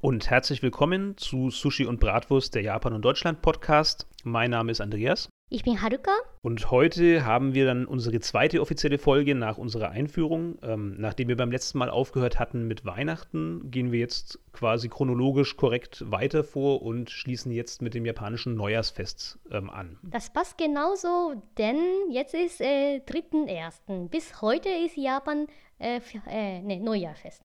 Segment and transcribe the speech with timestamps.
[0.00, 4.06] Und herzlich willkommen zu Sushi und Bratwurst, der Japan- und Deutschland-Podcast.
[4.24, 5.28] Mein Name ist Andreas.
[5.48, 6.10] Ich bin Haruka.
[6.42, 10.58] Und heute haben wir dann unsere zweite offizielle Folge nach unserer Einführung.
[10.62, 15.56] Ähm, nachdem wir beim letzten Mal aufgehört hatten mit Weihnachten, gehen wir jetzt quasi chronologisch
[15.56, 19.98] korrekt weiter vor und schließen jetzt mit dem japanischen Neujahrsfest ähm, an.
[20.02, 21.78] Das passt genauso, denn
[22.10, 24.08] jetzt ist äh, 3.1.
[24.08, 25.46] Bis heute ist Japan
[25.78, 27.40] äh, äh, nee, Neujahrfest.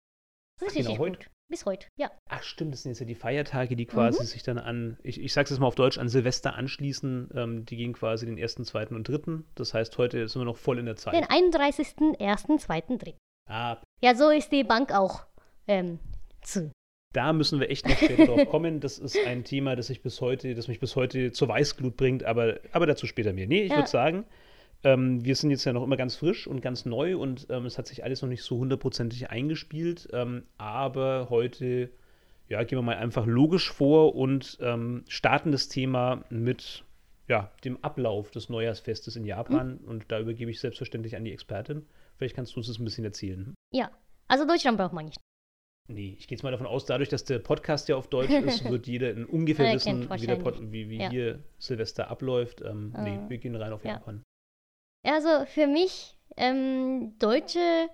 [0.61, 1.17] Ach, genau richtig heute?
[1.17, 1.27] gut.
[1.49, 2.09] Bis heute, ja.
[2.29, 5.33] Ach stimmt, das sind jetzt ja die Feiertage, die quasi sich dann an, ich, ich
[5.33, 7.29] sag's jetzt mal auf Deutsch, an Silvester anschließen.
[7.35, 9.45] Ähm, die gehen quasi den ersten, zweiten und dritten.
[9.55, 11.13] Das heißt, heute sind wir noch voll in der Zeit.
[11.13, 13.15] Den 31.1., 2., 3.
[13.49, 15.25] Ah, Ja, so ist die Bank auch
[15.67, 15.99] ähm,
[16.41, 16.71] zu.
[17.13, 18.79] Da müssen wir echt noch später drauf kommen.
[18.79, 22.23] Das ist ein Thema, das, ich bis heute, das mich bis heute zur Weißglut bringt,
[22.23, 23.47] aber, aber dazu später mehr.
[23.47, 23.77] Nee, ich Ja.
[23.77, 24.23] würde sagen,
[24.83, 27.77] ähm, wir sind jetzt ja noch immer ganz frisch und ganz neu und ähm, es
[27.77, 30.07] hat sich alles noch nicht so hundertprozentig eingespielt.
[30.13, 31.89] Ähm, aber heute,
[32.49, 36.83] ja, gehen wir mal einfach logisch vor und ähm, starten das Thema mit
[37.27, 39.77] ja, dem Ablauf des Neujahrsfestes in Japan.
[39.77, 41.85] Und da übergebe ich selbstverständlich an die Expertin.
[42.17, 43.53] Vielleicht kannst du uns das ein bisschen erzählen.
[43.73, 43.89] Ja,
[44.27, 45.17] also Deutschland braucht man nicht.
[45.87, 48.63] Nee, ich gehe jetzt mal davon aus, dadurch, dass der Podcast ja auf Deutsch ist,
[48.69, 51.09] wird jeder in ungefähr Er wissen, wie, der Pod, wie, wie Ja.
[51.09, 52.61] hier Silvester abläuft.
[52.61, 53.29] Ähm, Nee, Ah.
[53.29, 53.93] wir gehen rein auf Ja.
[53.93, 54.23] Japan.
[55.03, 57.89] Also für mich, ähm, deutsche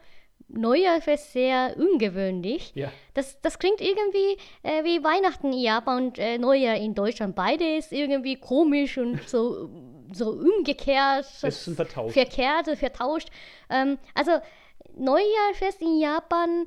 [0.50, 2.72] Neujahrfest sehr ungewöhnlich.
[2.76, 7.36] Ja, Das, das klingt irgendwie äh, wie Weihnachten in Japan und äh, Neujahr in Deutschland.
[7.36, 9.70] Beide ist irgendwie komisch und so,
[10.14, 11.26] so umgekehrt.
[11.42, 12.14] es sind vertauscht.
[12.14, 13.30] verkehrt, vertauscht.
[13.70, 14.32] Ähm, also
[14.96, 16.66] Neujahrfest in Japan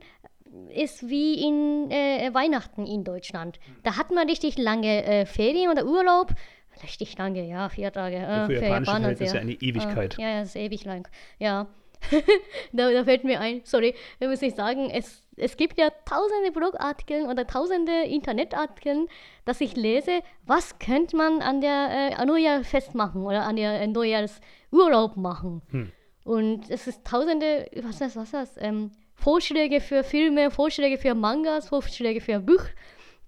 [0.74, 3.58] ist wie in äh, Weihnachten in Deutschland.
[3.82, 6.32] Da hat man richtig lange äh, Ferien oder Urlaub.
[6.82, 8.16] Richtig lange, ja, vier Tage.
[8.16, 9.40] Äh, für japanische Japaner Verhältnisse sehr.
[9.40, 10.18] eine Ewigkeit.
[10.18, 11.08] Äh, ja, ja, das ist ewig lang.
[11.38, 11.66] Ja.
[12.72, 16.50] da, da fällt mir ein, sorry, da muss ich sagen, es, es gibt ja tausende
[16.50, 19.06] Blogartikel oder tausende Internetartikel,
[19.44, 23.86] dass ich lese, was könnte man an der äh, Neujahrfest machen oder an der äh,
[23.86, 25.60] Neujahrsurlaub machen.
[25.70, 25.92] Hm.
[26.24, 28.56] Und es ist tausende, was ist das, was ist das?
[28.58, 32.64] Ähm, Vorschläge für Filme, Vorschläge für Mangas, Vorschläge für Buch,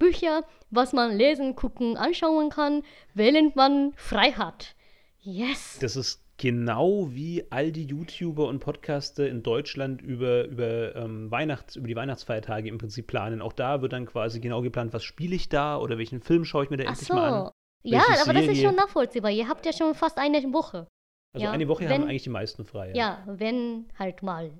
[0.02, 2.82] Bücher, was man lesen, gucken, anschauen kann,
[3.14, 4.74] während man frei hat.
[5.20, 5.78] Yes!
[5.80, 11.76] Das ist genau wie all die YouTuber und Podcaster in Deutschland über, über, ähm, Weihnachts-,
[11.76, 13.40] über die Weihnachtsfeiertage im Prinzip planen.
[13.40, 16.64] Auch da wird dann quasi genau geplant, was spiele ich da oder welchen Film schaue
[16.64, 17.14] ich mir da Ach endlich so.
[17.14, 17.50] mal an.
[17.84, 18.66] Ja, aber das ist Serie?
[18.66, 19.30] schon nachvollziehbar.
[19.30, 20.88] Ihr habt ja schon fast eine Woche.
[21.32, 22.92] Also Ja, eine Woche wenn- haben eigentlich die meisten frei.
[22.94, 24.50] Ja, wenn halt mal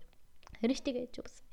[0.62, 1.42] richtige Jobs.
[1.42, 1.51] Ja,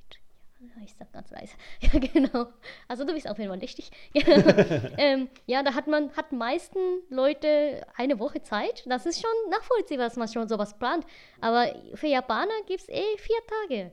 [0.83, 1.53] ich sag ganz leise.
[1.81, 2.47] Ja, genau.
[2.87, 3.91] Also du bist auf jeden Fall richtig.
[4.97, 8.83] ähm, ja, da hat man, hat meisten Leute eine Woche Zeit.
[8.85, 11.05] Das ist schon nachvollziehbar, dass man schon sowas plant.
[11.41, 13.91] Aber für Japaner gibt es eh vier Tage.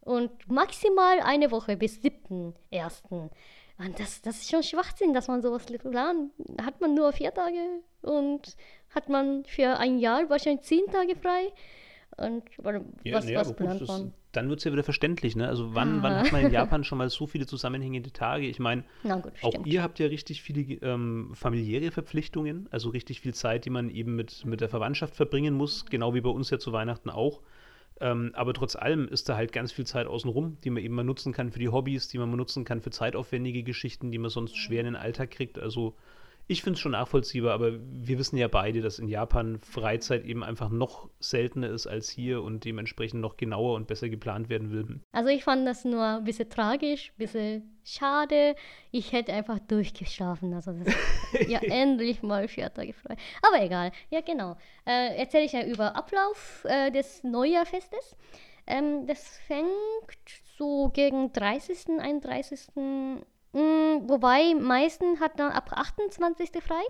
[0.00, 3.30] Und maximal eine Woche bis 7.1.
[3.78, 6.32] Und das, das ist schon Schwachsinn, dass man sowas plant.
[6.62, 8.56] Hat man nur vier Tage und
[8.94, 11.52] hat man für ein Jahr wahrscheinlich zehn Tage frei.
[12.16, 14.14] Und oder Ja, was, was gut, plant man?
[14.36, 15.48] Dann wird es ja wieder verständlich, ne?
[15.48, 18.46] Also wann, wann hat man in Japan schon mal so viele zusammenhängende Tage?
[18.46, 18.84] Ich meine,
[19.42, 19.66] auch stimmt.
[19.66, 24.14] ihr habt ja richtig viele ähm, familiäre Verpflichtungen, also richtig viel Zeit, die man eben
[24.16, 27.40] mit, mit der Verwandtschaft verbringen muss, genau wie bei uns ja zu Weihnachten auch.
[27.98, 31.04] Ähm, aber trotz allem ist da halt ganz viel Zeit außenrum, die man eben mal
[31.04, 34.30] nutzen kann für die Hobbys, die man mal nutzen kann für zeitaufwendige Geschichten, die man
[34.30, 35.58] sonst schwer in den Alltag kriegt.
[35.58, 35.94] Also
[36.48, 40.44] ich finde es schon nachvollziehbar, aber wir wissen ja beide, dass in Japan Freizeit eben
[40.44, 45.00] einfach noch seltener ist als hier und dementsprechend noch genauer und besser geplant werden will.
[45.12, 48.54] Also ich fand das nur ein bisschen tragisch, ein bisschen schade.
[48.92, 50.54] Ich hätte einfach durchgeschlafen.
[50.54, 50.94] Also das,
[51.48, 53.16] ja, endlich mal vier Tage frei.
[53.42, 53.90] Aber egal.
[54.10, 54.56] Ja, genau.
[54.86, 58.16] Äh, Erzähle ich ja über Ablauf äh, des Neujahrfestes.
[58.68, 59.68] Ähm, das fängt
[60.58, 62.68] so gegen 30., 31.
[63.56, 66.50] Mh, wobei meisten hat dann ab 28.
[66.62, 66.82] frei.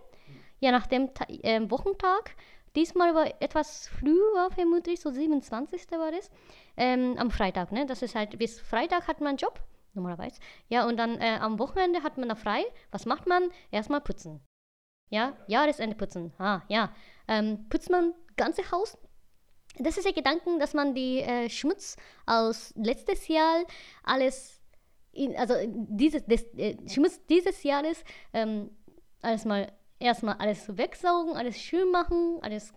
[0.59, 2.35] Ja, nach dem Ta ähm, Wochentag.
[2.75, 5.93] Diesmal war etwas früher, vermutlich, so 27.
[5.93, 6.29] war das.
[6.77, 7.87] Ähm, am Freitag, ne?
[7.87, 9.61] Das ist halt, bis Freitag hat man Job,
[9.95, 10.41] normalerweise.
[10.69, 12.65] Ja, und dann äh, am Wochenende hat man da frei.
[12.91, 13.45] Was macht man?
[13.71, 14.41] Erstmal putzen.
[15.09, 16.33] Ja, Jahresende putzen.
[16.39, 16.93] Ah, ja.
[17.29, 18.99] Ähm, putzt man ganze Haus.
[19.79, 21.97] Das ist der Gedanke, dass man die äh, Schmutz
[22.27, 23.63] aus letztes Jahr
[24.03, 24.56] alles,
[25.17, 28.71] in, also dieses, des, äh, Schmutz dieses Jahres ähm,
[29.23, 32.73] alles mal erstmal alles wegsaugen, alles schön machen, alles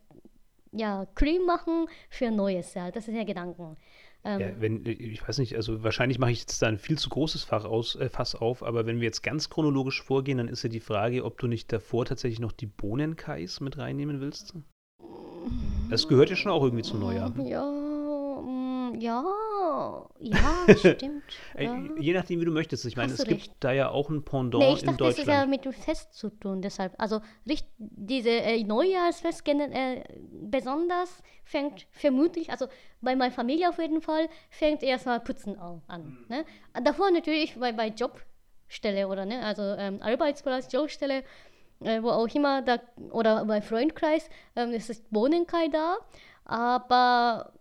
[0.71, 2.91] ja, clean machen für neues Jahr.
[2.91, 3.75] Das ist der Gedanke.
[4.23, 7.09] Ähm, Ja, wenn, ich weiß nicht, also wahrscheinlich mache ich jetzt da ein viel zu
[7.09, 10.63] großes Fach aus, äh, Fass auf, aber wenn wir jetzt ganz chronologisch vorgehen, dann ist
[10.63, 14.53] ja die Frage, ob du nicht davor tatsächlich noch die Bohnenkais mit reinnehmen willst.
[15.89, 17.33] Das gehört ja schon auch irgendwie zum Neujahr.
[17.39, 17.88] Ja,
[18.99, 19.23] ja,
[20.19, 21.23] ja, stimmt.
[21.57, 21.81] Ja.
[21.97, 22.85] Je nachdem, wie du möchtest.
[22.85, 23.55] Ich meine, es du gibt recht.
[23.59, 25.49] da ja auch ein Pendant Nee, ich in dachte, das ist ja Deutschland.
[25.49, 26.93] mit dem Fest zu tun, deshalb.
[26.97, 32.67] Also diese äh, Neujahrsfest äh, besonders fängt vermutlich, also
[33.01, 35.57] bei meiner Familie auf jeden Fall, fängt erstmal Putzen
[35.87, 36.25] an.
[36.29, 36.45] Ne?
[36.83, 41.23] Davor natürlich bei, bei Jobstelle oder ne, also ähm, Arbeitsplatz, Jobstelle,
[41.81, 42.79] äh, wo auch immer, da,
[43.11, 45.97] oder bei Freundkreis, ähm, es ist Bohnenkai da,
[46.45, 47.53] aber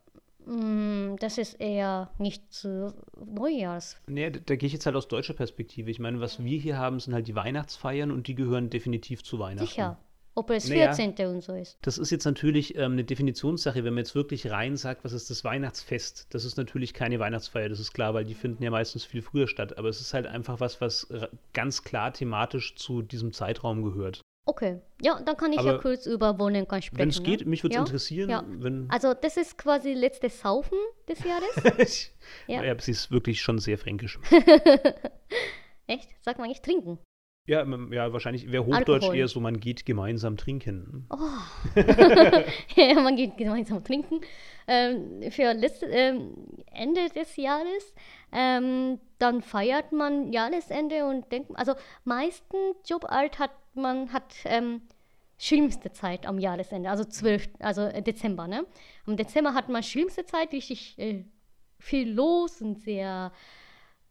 [1.21, 2.95] das ist eher nicht zu
[3.27, 4.01] Neujahrs.
[4.07, 5.91] Nee, da, da gehe ich jetzt halt aus deutscher Perspektive.
[5.91, 9.39] Ich meine, was wir hier haben, sind halt die Weihnachtsfeiern und die gehören definitiv zu
[9.39, 9.67] Weihnachten.
[9.67, 9.99] Sicher.
[10.35, 10.95] Ob es Naja.
[10.95, 11.27] 14.
[11.27, 11.79] und so ist.
[11.83, 15.31] Das ist jetzt natürlich ähm, eine Definitionssache, wenn man jetzt wirklich rein sagt, was ist
[15.31, 16.29] das Weihnachtsfest?
[16.31, 19.49] Das ist natürlich keine Weihnachtsfeier, das ist klar, weil die finden ja meistens viel früher
[19.49, 19.77] statt.
[19.79, 21.09] Aber es ist halt einfach was, was
[21.53, 24.23] ganz klar thematisch zu diesem Zeitraum gehört.
[24.49, 26.99] Okay, ja, dann kann ich ja Aber kurz über Wohnenkai sprechen.
[26.99, 27.27] Wenn es ne?
[27.27, 27.83] geht, mich würde es Ja?
[27.83, 28.45] interessieren, Ja.
[28.49, 28.89] wenn.
[28.89, 32.11] Also, das ist quasi letztes Saufen des Jahres.
[32.47, 32.63] ja.
[32.63, 32.65] Ja.
[32.65, 34.19] ja, sie ist wirklich schon sehr fränkisch.
[35.87, 36.09] Echt?
[36.23, 36.99] Sagt man nicht trinken.
[37.47, 39.17] ja, ähm, ja, wahrscheinlich wäre Hochdeutsch Alkohol.
[39.17, 41.07] eher so, man geht gemeinsam trinken.
[41.11, 41.17] Oh.
[42.77, 44.21] ja, man geht gemeinsam trinken.
[44.67, 46.35] Ähm, für letzte, ähm,
[46.73, 47.95] Ende des Jahres,
[48.33, 51.75] ähm, dann feiert man Jahresende und denkt, also
[52.05, 52.57] meisten
[52.87, 54.83] Jobart hat man hat ähm,
[55.39, 58.67] schlimmste Zeit am Jahresende, also 12, also äh, Dezember, ne?
[59.07, 61.25] Am Dezember hat man schlimmste Zeit, richtig äh,
[61.79, 63.33] viel los und sehr,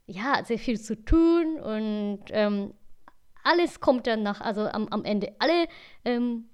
[0.06, 2.72] ja, sehr viel zu tun und ähm,
[3.44, 5.68] alles kommt dann nach, also am, am Ende, alle
[6.04, 6.48] ähm,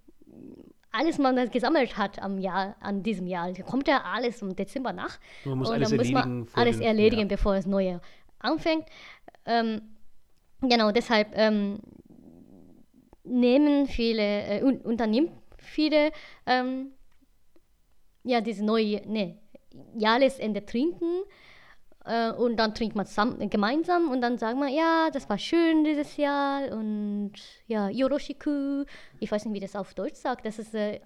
[0.91, 4.93] alles man das gesammelt hat am Jahr, an diesem Jahr, kommt ja alles im Dezember
[4.93, 5.19] nach.
[5.45, 7.29] Man muss und alles dann muss erledigen man vor alles den- erledigen, ja.
[7.29, 8.01] bevor das neue
[8.39, 8.87] anfängt.
[9.45, 9.83] Ähm,
[10.61, 11.81] genau, deshalb ähm,
[13.25, 14.23] nehmen viele,
[14.61, 16.11] äh, un unternimmt viele,
[16.47, 16.93] ähm,
[18.23, 19.38] ja, diese neue, ne,
[19.97, 21.23] Jahresende trinken.
[22.06, 25.85] Äh, und dann trinkt man zusammen, gemeinsam und dann sagt man, ja, das war schön
[25.85, 27.32] dieses Jahr und
[27.67, 28.85] ja, Yoroshiku.
[29.21, 30.44] Ich weiß nicht, wie das auf Deutsch sagt.
[30.44, 31.00] Das ist ein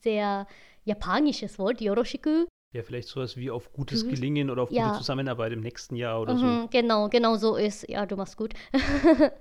[0.00, 0.46] sehr
[0.84, 2.46] japanisches Wort, Yoroshiku.
[2.74, 4.08] Ja, vielleicht sowas wie auf gutes Mhm.
[4.10, 4.86] Gelingen oder auf Ja.
[4.88, 6.46] gute Zusammenarbeit im nächsten Jahr oder so.
[6.46, 7.88] Mhm, genau, genau so ist.
[7.88, 8.54] Ja, du machst gut.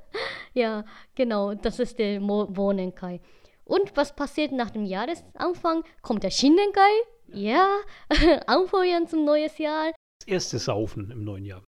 [0.57, 0.83] ja,
[1.15, 3.21] genau, das ist der Mo Wonenkai.
[3.63, 5.83] Und was passiert nach dem Jahresanfang?
[6.01, 6.93] Kommt der Shinnenkai.
[7.33, 7.67] Ja,
[8.47, 9.91] anfeuern zum neues Jahr.
[10.21, 11.63] Das erste Saufen im neuen Jahr.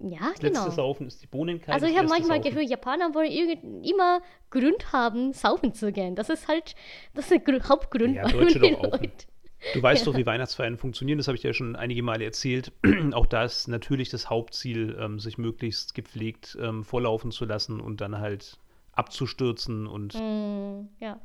[0.00, 0.60] Ja, Das genau.
[0.64, 1.72] letzte Saufen ist die Bohnenkai.
[1.72, 2.50] Also ich habe manchmal Saufen.
[2.54, 4.20] Gefühl, Japaner wollen immer
[4.50, 6.14] Grund haben, saufen zu gehen.
[6.14, 6.74] Das ist halt,
[7.14, 8.14] das ist der Gru- Hauptgrund.
[8.14, 8.92] Ja, Deutsche die doch auch.
[9.00, 9.26] Leute-
[9.74, 12.72] Du weißt doch, wie Weihnachtsfeiern funktionieren, das habe ich dir ja schon einige Male erzählt.
[13.12, 18.00] auch da ist natürlich das Hauptziel, ähm, sich möglichst gepflegt ähm, vorlaufen zu lassen und
[18.00, 18.58] dann halt
[18.92, 21.20] abzustürzen und Mm, ja.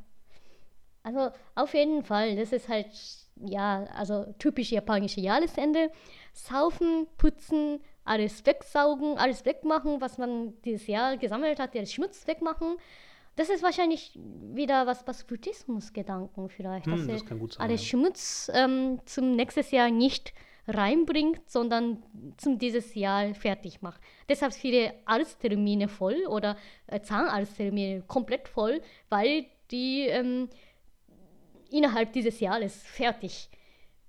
[1.02, 2.88] Also auf jeden Fall, das ist halt,
[3.36, 5.90] ja, also typisch japanische Jahresende.
[6.32, 12.76] Saufen, putzen, alles wegsaugen, alles wegmachen, was man dieses Jahr gesammelt hat, den Schmutz wegmachen.
[13.36, 14.18] Das ist wahrscheinlich
[14.52, 17.86] wieder was, was Buddhismus-Gedanken vielleicht, dass Hm, das er alles ja.
[17.88, 20.32] Schmutz ähm, zum nächstes Jahr nicht
[20.68, 22.02] reinbringt, sondern
[22.36, 24.00] zum dieses Jahr fertig macht.
[24.28, 30.48] Deshalb viele Arzttermine voll oder äh, Zahnarzttermine komplett voll, weil die ähm,
[31.70, 33.50] innerhalb dieses Jahres fertig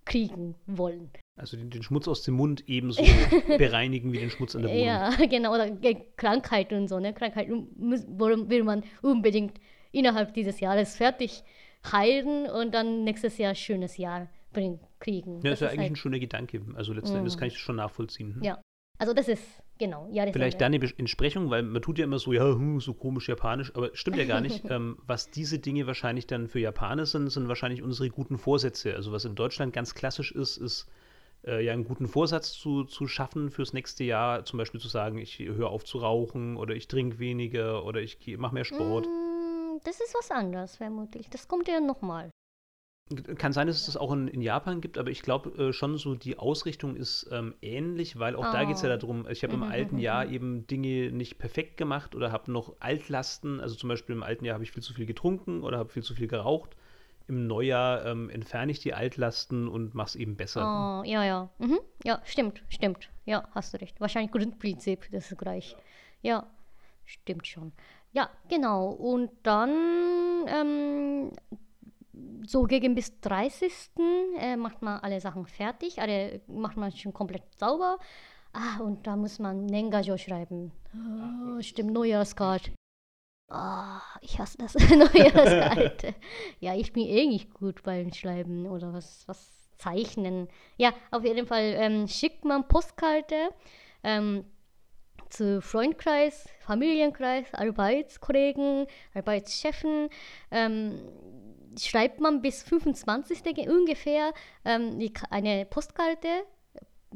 [0.06, 1.12] kriegen wollen.
[1.38, 3.04] Also den, den Schmutz aus dem Mund ebenso
[3.58, 4.86] bereinigen wie den Schmutz an der Wohnung.
[4.86, 7.14] Ja, genau, oder Ge- Krankheit und so, ne?
[7.14, 9.60] Krankheit muss, will man unbedingt
[9.92, 11.44] innerhalb dieses Jahres fertig
[11.92, 15.42] heilen und dann nächstes Jahr schönes Jahr bringen, kriegen.
[15.42, 16.62] Ja, Das ist ja ist eigentlich halt- ein schöner Gedanke.
[16.76, 18.40] Also letzten Endes kann ich das schon nachvollziehen.
[18.42, 18.60] Ja,
[18.98, 19.44] also das ist,
[19.78, 20.32] genau, Jahresende.
[20.40, 23.76] Vielleicht da eine Entsprechung, weil man tut ja immer so, ja, hm, so komisch japanisch,
[23.76, 24.64] aber stimmt ja gar nicht.
[24.70, 28.96] ähm, was diese Dinge wahrscheinlich dann für Japaner sind, sind wahrscheinlich unsere guten Vorsätze.
[28.96, 30.88] Also was in Deutschland ganz klassisch ist, ist
[31.46, 34.46] äh, ja einen guten Vorsatz zu, zu schaffen fürs nächste Jahr.
[34.46, 38.20] Zum Beispiel zu sagen, ich höre auf zu rauchen oder ich trinke weniger oder ich
[38.38, 39.12] mache mehr Sport.
[39.16, 41.30] Mm, Das ist was anderes, vermutlich.
[41.30, 42.32] Das kommt ja nochmal.
[43.38, 45.96] Kann sein, dass es das auch in, in Japan gibt, aber ich glaube äh, schon
[46.00, 48.98] so, die Ausrichtung ist ähm, ähnlich, weil auch da geht es ja Oh.
[48.98, 50.32] darum, ich habe im Mhm, alten mhm, Jahr mhm.
[50.32, 54.56] eben Dinge nicht perfekt gemacht oder habe noch Altlasten, also zum Beispiel im alten Jahr
[54.56, 56.76] habe ich viel zu viel getrunken oder habe viel zu viel geraucht.
[57.28, 61.02] Im Neujahr ähm, entferne ich die Altlasten und mache es eben besser.
[61.02, 61.50] Oh, ja, ja.
[61.58, 61.80] Mhm.
[62.04, 63.10] Ja, stimmt, stimmt.
[63.26, 64.00] Ja, hast du recht.
[64.00, 65.76] Wahrscheinlich Grundprinzip, das ist gleich.
[66.22, 66.48] Ja,
[67.04, 67.72] stimmt schon.
[68.12, 68.90] Ja, genau.
[68.90, 69.72] Und dann
[70.48, 71.32] ähm,
[72.46, 73.74] so gegen bis 30.
[74.40, 77.98] Äh, macht man alle Sachen fertig, alle macht man schon komplett sauber.
[78.54, 80.72] Ah, und da muss man Nengajo schreiben.
[80.94, 82.72] Oh, stimmt, Neujahrskarte.
[83.48, 86.16] Ah, ich hasse das Neujahrskarte.
[86.60, 90.48] ja, ich bin eh nicht gut beim Schreiben oder was, was zeichnen.
[90.78, 93.50] Ja, auf jeden Fall ähm, schickt man Postkarte
[94.04, 94.46] ähm,
[95.30, 100.10] zu Freundkreis, Familienkreis, Arbeitskollegen, Arbeitschefen.
[100.50, 101.00] Ähm,
[101.80, 103.68] schreibt man bis 25.
[103.70, 104.34] ungefähr
[104.64, 104.98] ähm,
[105.30, 106.46] eine Postkarte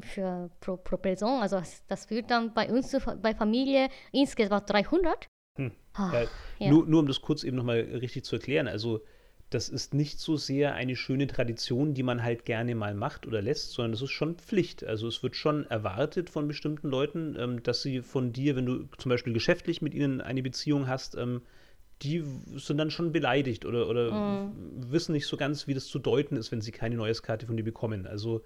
[0.02, 1.42] für pro, pro Person.
[1.42, 5.28] Also das, das wird dann bei uns bei Familie insgesamt 300.
[5.60, 5.72] Hm.
[5.94, 6.28] Ah, ja,
[6.60, 6.72] ja.
[6.72, 8.68] Nur, nur um das kurz eben nochmal richtig zu erklären.
[8.68, 9.02] Also
[9.50, 13.42] das ist nicht so sehr eine schöne Tradition, die man halt gerne mal macht oder
[13.42, 14.84] lässt, sondern das ist schon Pflicht.
[14.84, 18.86] Also es wird schon erwartet von bestimmten Leuten, ähm, dass sie von dir, wenn du
[18.98, 21.42] zum Beispiel geschäftlich mit ihnen eine Beziehung hast, ähm,
[22.04, 22.24] die
[22.56, 24.52] sind dann schon beleidigt oder, oder mhm.
[24.92, 27.64] wissen nicht so ganz, wie das zu deuten ist, wenn sie keine Neueskarte von dir
[27.64, 28.08] bekommen.
[28.08, 28.46] Also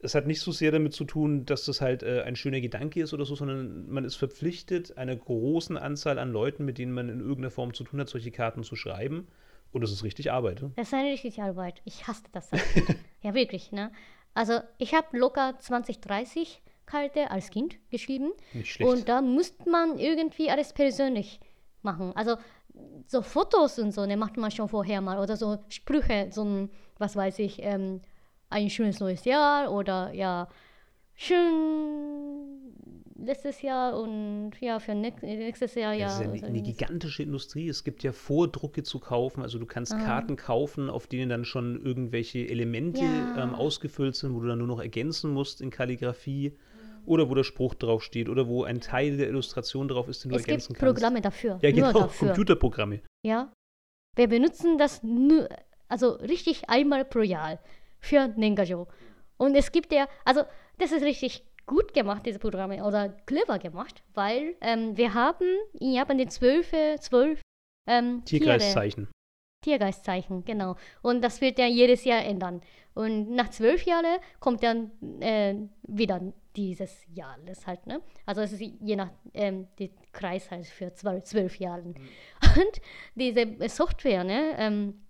[0.00, 3.02] es hat nicht so sehr damit zu tun, dass das halt äh, ein schöner Gedanke
[3.02, 7.08] ist oder so, sondern man ist verpflichtet, einer großen Anzahl an Leuten, mit denen man
[7.08, 9.26] in irgendeiner Form zu tun hat, solche Karten zu schreiben.
[9.72, 10.62] Und das ist richtig Arbeit.
[10.62, 10.72] Ne?
[10.76, 11.82] Das ist eine richtige Arbeit.
[11.84, 12.50] Ich hasse das.
[13.22, 13.72] ja, wirklich.
[13.72, 13.90] Ne?
[14.34, 18.30] Also ich habe locker 20, 30 Karte als Kind geschrieben.
[18.54, 18.90] Nicht schlecht.
[18.90, 21.40] Und da musste man irgendwie alles persönlich
[21.82, 22.12] machen.
[22.14, 22.36] Also
[23.06, 25.18] so Fotos und so, ne, macht man schon vorher mal.
[25.18, 28.00] Oder so Sprüche, so ein, was weiß ich, ähm,
[28.50, 30.48] ein schönes neues Jahr oder ja,
[31.14, 32.48] schön
[33.18, 36.06] letztes Jahr und ja, für nächstes Jahr ja.
[36.06, 37.68] Das ist ja eine, eine, gigantische Industrie.
[37.68, 39.42] Es gibt ja Vordrucke zu kaufen.
[39.42, 39.98] Also du kannst ah.
[39.98, 43.42] Karten kaufen, auf denen dann schon irgendwelche Elemente ja.
[43.42, 46.56] ähm, ausgefüllt sind, wo du dann nur noch ergänzen musst in Kalligrafie.
[47.06, 50.36] Oder wo der Spruch draufsteht oder wo ein Teil der Illustration drauf ist, den du
[50.36, 51.58] es ergänzen gibt Programme dafür.
[51.62, 52.28] Ja, genau, dafür.
[52.28, 53.00] Computerprogramme.
[53.22, 53.50] Ja.
[54.14, 55.48] Wir benutzen das nur,
[55.88, 57.60] also richtig einmal pro Jahr
[58.00, 58.88] für Nengajo.
[59.36, 60.42] Und es gibt ja, also
[60.78, 65.46] das ist richtig gut gemacht, diese Programme, oder clever gemacht, weil ähm, wir haben
[65.78, 67.40] in Japan die zwölf, zwölf
[67.86, 69.08] ähm, Tiergeistzeichen.
[69.62, 70.76] Tiergeistzeichen, genau.
[71.02, 72.62] Und das wird ja jedes Jahr ändern.
[72.94, 74.90] Und nach zwölf Jahren kommt dann
[75.20, 76.20] äh, wieder
[76.56, 77.36] dieses Jahr.
[77.46, 78.00] Das halt, ne?
[78.26, 81.82] Also es ist je nach ähm, die Kreis halt für zwölf, zwölf Jahre.
[81.82, 81.94] Mhm.
[82.56, 82.80] Und
[83.14, 85.02] diese Software, ne, ähm,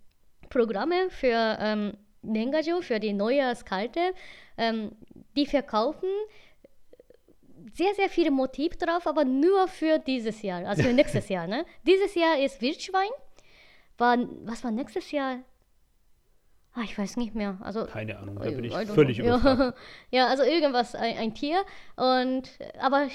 [0.51, 4.15] Programme für ähm, Nengajo, für die Neujahrskarte,
[4.57, 4.93] ähm,
[5.37, 6.09] die verkaufen
[7.75, 11.47] sehr, sehr viele Motive drauf, aber nur für dieses Jahr, also für nächstes Jahr.
[11.47, 11.65] Ne?
[11.87, 13.11] Dieses Jahr ist Wildschwein.
[13.97, 15.41] War, was war nächstes Jahr?
[16.79, 17.59] Ah, ich weiß nicht mehr.
[17.61, 19.77] Also, Keine Ahnung, da bin ich völlig überfragt.
[20.13, 21.63] Ja, also irgendwas, ein, ein, Tier.
[21.97, 22.43] Und,
[22.81, 23.09] aber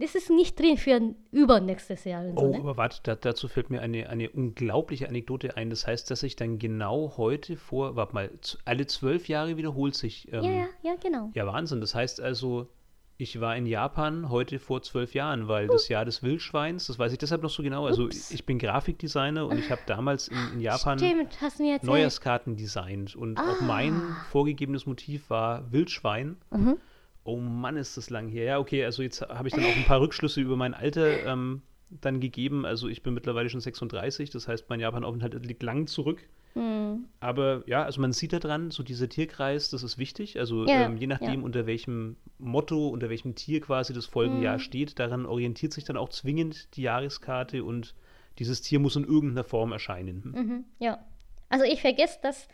[0.00, 2.24] es ist nicht drin für übernächstes Jahr.
[2.32, 2.58] So, oh, ne?
[2.58, 5.70] aber warte, da, dazu fällt mir eine, eine unglaubliche Anekdote ein.
[5.70, 8.30] Das heißt, dass sich dann genau heute vor, warte mal,
[8.64, 10.32] alle zwölf Jahre wiederholt sich.
[10.32, 11.30] Ähm, ja, ja, ja, genau.
[11.34, 11.80] Ja, Wahnsinn.
[11.80, 12.68] Das heißt also,
[13.16, 17.12] ich war in Japan heute vor zwölf Jahren, weil das Jahr des Wildschweins, das weiß
[17.12, 17.86] ich deshalb noch so genau.
[17.86, 18.32] Also Ups.
[18.32, 21.38] ich bin Grafikdesigner und ich habe damals in, in Japan Stimmt,
[21.82, 23.14] Neujahrskarten designt.
[23.14, 23.52] Und ah.
[23.52, 26.36] auch mein vorgegebenes Motiv war Wildschwein.
[26.50, 26.76] Mhm.
[27.22, 28.44] Oh Mann, ist das lang her.
[28.44, 31.62] Ja, okay, also jetzt habe ich dann auch ein paar Rückschlüsse über mein Alter ähm,
[31.88, 32.66] dann gegeben.
[32.66, 36.20] Also ich bin mittlerweile schon 36, das heißt, mein Japan-Aufenthalt liegt lang zurück.
[36.54, 37.06] Mhm.
[37.20, 40.38] Aber ja, also man sieht da dran, so dieser Tierkreis, das ist wichtig.
[40.38, 41.44] Also ja, ähm, je nachdem, ja.
[41.44, 44.60] unter welchem Motto, unter welchem Tier quasi das Folgenjahr mhm.
[44.60, 47.94] steht, daran orientiert sich dann auch zwingend die Jahreskarte und
[48.38, 50.32] dieses Tier muss in irgendeiner Form erscheinen.
[50.34, 51.04] Mhm, ja.
[51.48, 52.48] Also ich vergesse das,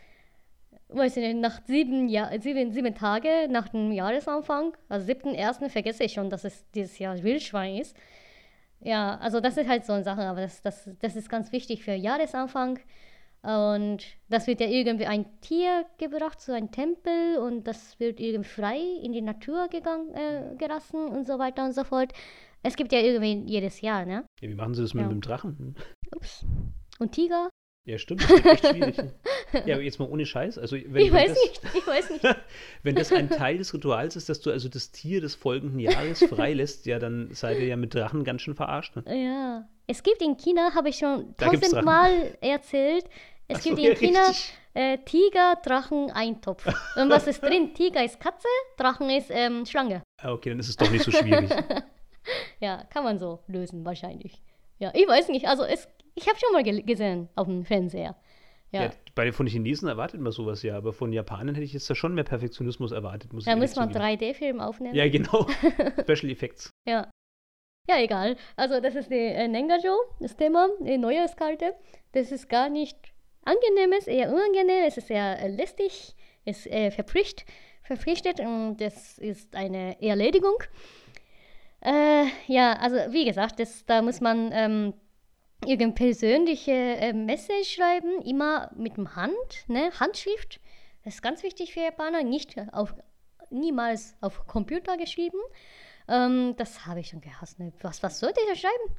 [0.89, 5.69] weiß ich nicht, nach sieben, Jahr, sieben, sieben Tage nach dem Jahresanfang, also siebten ersten,
[5.69, 7.95] vergesse ich schon, dass es dieses Jahr Wildschwein ist.
[8.79, 11.83] Ja, also das ist halt so eine Sache, aber das, das, das ist ganz wichtig
[11.83, 12.79] für Jahresanfang.
[13.43, 18.47] Und das wird ja irgendwie ein Tier gebracht zu einem Tempel und das wird irgendwie
[18.47, 22.13] frei in die Natur gegangen, äh, gelassen und so weiter und so fort.
[22.61, 24.25] Es gibt ja irgendwie jedes Jahr, ne?
[24.41, 25.09] Ja, wie machen sie das mit ja.
[25.09, 25.75] dem Drachen?
[26.15, 26.45] Ups.
[26.99, 27.49] Und Tiger?
[27.83, 28.21] Ja, stimmt.
[28.21, 28.95] Das ist echt schwierig.
[29.65, 30.59] ja, aber jetzt mal ohne Scheiß.
[30.59, 32.23] Also, wenn, ich weiß das, nicht, ich weiß nicht.
[32.83, 36.23] wenn das ein Teil des Rituals ist, dass du also das Tier des folgenden Jahres
[36.23, 38.95] freilässt, ja, dann seid ihr ja mit Drachen ganz schön verarscht.
[38.97, 39.03] Ne?
[39.07, 39.67] Ja.
[39.87, 43.05] Es gibt in China, habe ich schon tausendmal erzählt,
[43.51, 44.31] es Ach gibt so, in China
[44.73, 46.65] äh, Tiger, Drachen, Eintopf.
[46.95, 47.73] Und was ist drin?
[47.75, 50.03] Tiger ist Katze, Drachen ist ähm, Schlange.
[50.21, 51.49] Ah, okay, dann ist es doch nicht so schwierig.
[52.59, 54.41] ja, kann man so lösen wahrscheinlich.
[54.79, 55.47] Ja, ich weiß nicht.
[55.47, 58.15] Also es, ich habe schon mal gesehen auf dem Fernseher.
[58.71, 58.83] Ja.
[58.83, 58.91] ja.
[59.15, 61.95] bei den von Chinesen erwartet man sowas ja, aber von Japanern hätte ich jetzt da
[61.95, 63.33] schon mehr Perfektionismus erwartet.
[63.33, 64.95] Muss da muss man 3D-Film aufnehmen.
[64.95, 65.45] Ja, genau.
[66.03, 66.69] Special Effects.
[66.87, 67.11] Ja.
[67.89, 68.37] Ja, egal.
[68.55, 71.75] Also das ist die äh, Nengajo, das Thema, die Neujahrskarte.
[72.13, 73.10] Das ist gar nicht
[73.43, 77.45] angenehm ist, eher unangenehm, es ist sehr äh, lästig, es äh, verpflicht,
[77.83, 80.57] verpflichtet und das ist eine Erledigung.
[81.81, 84.93] Äh, ja, also wie gesagt, das, da muss man ähm,
[85.65, 90.59] irgendeine persönliche äh, Message schreiben, immer mit dem Hand, ne, Handschrift.
[91.03, 92.93] Das ist ganz wichtig für Japaner, nicht auf,
[93.49, 95.39] niemals auf Computer geschrieben.
[96.07, 97.59] Ähm, das habe ich schon gehasst.
[97.59, 97.73] Ne?
[97.81, 98.95] Was, was sollte ich da schreiben?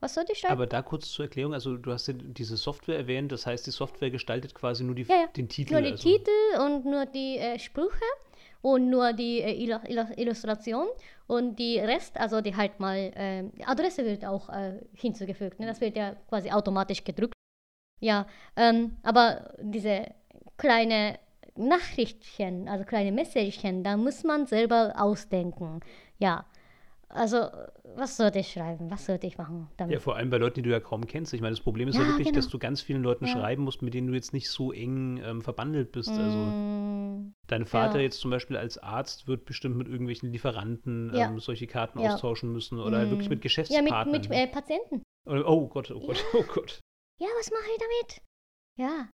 [0.00, 0.46] Was sollte ich?
[0.48, 3.70] Aber da kurz zur Erklärung, also du hast ja diese Software erwähnt, das heißt, die
[3.70, 5.26] Software gestaltet quasi nur die, Ja, ja.
[5.28, 5.72] den Titel.
[5.72, 6.08] nur die also.
[6.08, 8.04] Titel und nur die äh, Sprüche
[8.60, 10.86] und nur die äh, Illu- Illu- Illustration
[11.26, 15.58] und die Rest, also die halt mal, äh, die Adresse wird auch äh, hinzugefügt.
[15.60, 15.66] Ne?
[15.66, 17.32] Das wird ja quasi automatisch gedrückt.
[18.00, 18.26] Ja,
[18.56, 20.08] ähm, aber diese
[20.58, 21.18] kleine
[21.54, 25.80] Nachrichtchen, also kleine Messagechen, da muss man selber ausdenken.
[26.18, 26.44] Ja,
[27.08, 27.48] also
[27.96, 28.90] was sollte ich schreiben?
[28.90, 29.94] Was sollte ich machen damit?
[29.94, 31.32] Ja, vor allem bei Leuten, die du ja kaum kennst.
[31.34, 32.36] Ich meine, das Problem ist ja, Ja, wirklich, genau.
[32.38, 33.32] dass du ganz vielen Leuten Ja.
[33.32, 36.18] schreiben musst, mit denen du jetzt nicht so eng ähm, verbandelt bist.
[36.18, 38.02] Also Mm, dein Vater ja.
[38.04, 41.28] jetzt zum Beispiel als Arzt wird bestimmt mit irgendwelchen Lieferanten Ja.
[41.28, 42.14] ähm, solche Karten Ja.
[42.14, 43.32] austauschen müssen oder halt wirklich Mm.
[43.34, 44.10] mit ja, Geschäftspartnern.
[44.20, 45.02] mit, mit äh, Patienten.
[45.28, 46.80] Oh Gott, oh Gott, oh Gott.
[47.20, 48.22] Ja, was mache ich damit?
[48.78, 49.08] Ja.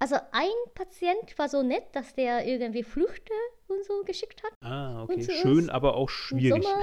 [0.00, 3.32] Also ein Patient war so nett, dass der irgendwie Früchte
[3.68, 5.22] und so geschickt hat Ah, okay.
[5.30, 6.64] Schön, aber auch im schwierig.
[6.64, 6.80] Sommer.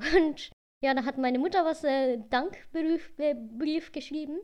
[0.00, 0.50] Und
[0.82, 4.38] ja, da hat meine Mutter was äh, Dankbrief äh, Brief geschrieben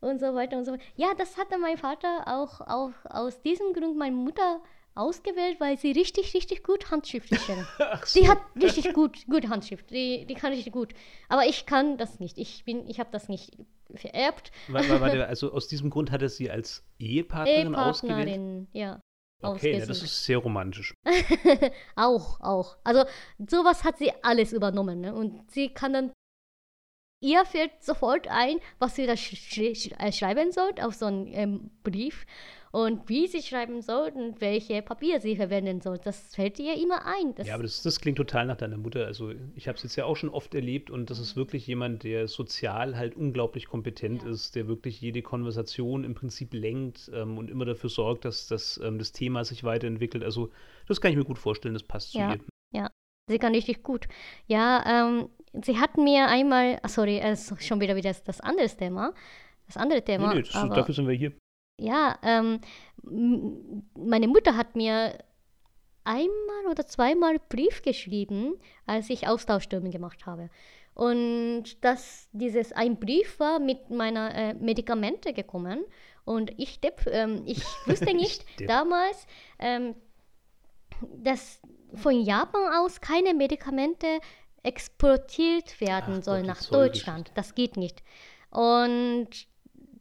[0.00, 0.82] und so weiter und so weiter.
[0.96, 4.60] Ja, das hatte mein Vater auch, auch aus diesem Grund meine Mutter
[4.94, 7.66] ausgewählt, weil sie richtig, richtig gut Handschrift schreibt.
[7.78, 8.18] Ach so.
[8.20, 9.90] Sie hat richtig gut, gute Handschrift.
[9.90, 10.94] Die, die kann richtig gut.
[11.28, 12.38] Aber ich kann das nicht.
[12.38, 13.56] Ich bin, ich habe das nicht
[13.94, 14.50] vererbt.
[14.68, 18.28] Wa- wa- Warte, also aus diesem Grund hat er sie als Ehepartnerin ausgewählt?
[18.28, 19.00] Ehepartnerin, ja.
[19.52, 20.94] Okay, na, das ist sehr romantisch.
[21.96, 22.76] auch, auch.
[22.84, 23.04] Also
[23.48, 25.00] sowas hat sie alles übernommen.
[25.00, 25.14] Ne?
[25.14, 26.12] Und sie kann dann,
[27.22, 31.26] ihr fällt sofort ein, was sie da sch sch äh, schreiben soll auf so einen
[31.28, 32.26] ähm, Brief
[32.76, 35.96] und wie sie schreiben soll und welche Papier sie verwenden soll.
[35.96, 37.34] Das fällt ihr immer ein.
[37.34, 39.06] Das, Ja, aber das, das klingt total nach deiner Mutter.
[39.06, 42.02] Also ich habe es jetzt ja auch schon oft erlebt und das ist wirklich jemand,
[42.02, 44.28] der sozial halt unglaublich kompetent Ja.
[44.28, 48.78] ist, der wirklich jede Konversation im Prinzip lenkt ähm, und immer dafür sorgt, dass, dass
[48.84, 50.22] ähm, das Thema sich weiterentwickelt.
[50.22, 50.50] Also
[50.86, 52.34] das kann ich mir gut vorstellen, das passt zu Ja.
[52.34, 52.90] ihr.
[53.28, 54.06] Sie kann richtig gut.
[54.46, 55.30] Ja, ähm,
[55.64, 59.14] sie hat mir einmal, ah, sorry, es ist schon wieder wieder das, andere Thema.
[59.66, 60.34] Das andere Nee, Thema.
[60.34, 61.32] nee, das, aber, dafür sind wir hier.
[61.78, 62.60] Ja, ähm,
[63.94, 65.18] meine Mutter hat mir
[66.04, 68.54] einmal oder zweimal Brief geschrieben,
[68.86, 70.50] als ich Austauschstürme gemacht habe.
[70.94, 75.84] Und dass dieses ein Brief war mit meiner äh, Medikamente gekommen.
[76.24, 78.68] Und ich, Depp, ähm, ich wusste nicht Depp.
[78.68, 79.26] damals,
[79.58, 79.94] ähm,
[81.22, 81.60] dass
[81.94, 84.06] von Japan aus keine Medikamente
[84.62, 86.64] exportiert werden Ach sollen nach.
[86.64, 87.30] Deutschland.
[87.34, 88.02] Das geht nicht.
[88.50, 89.28] Und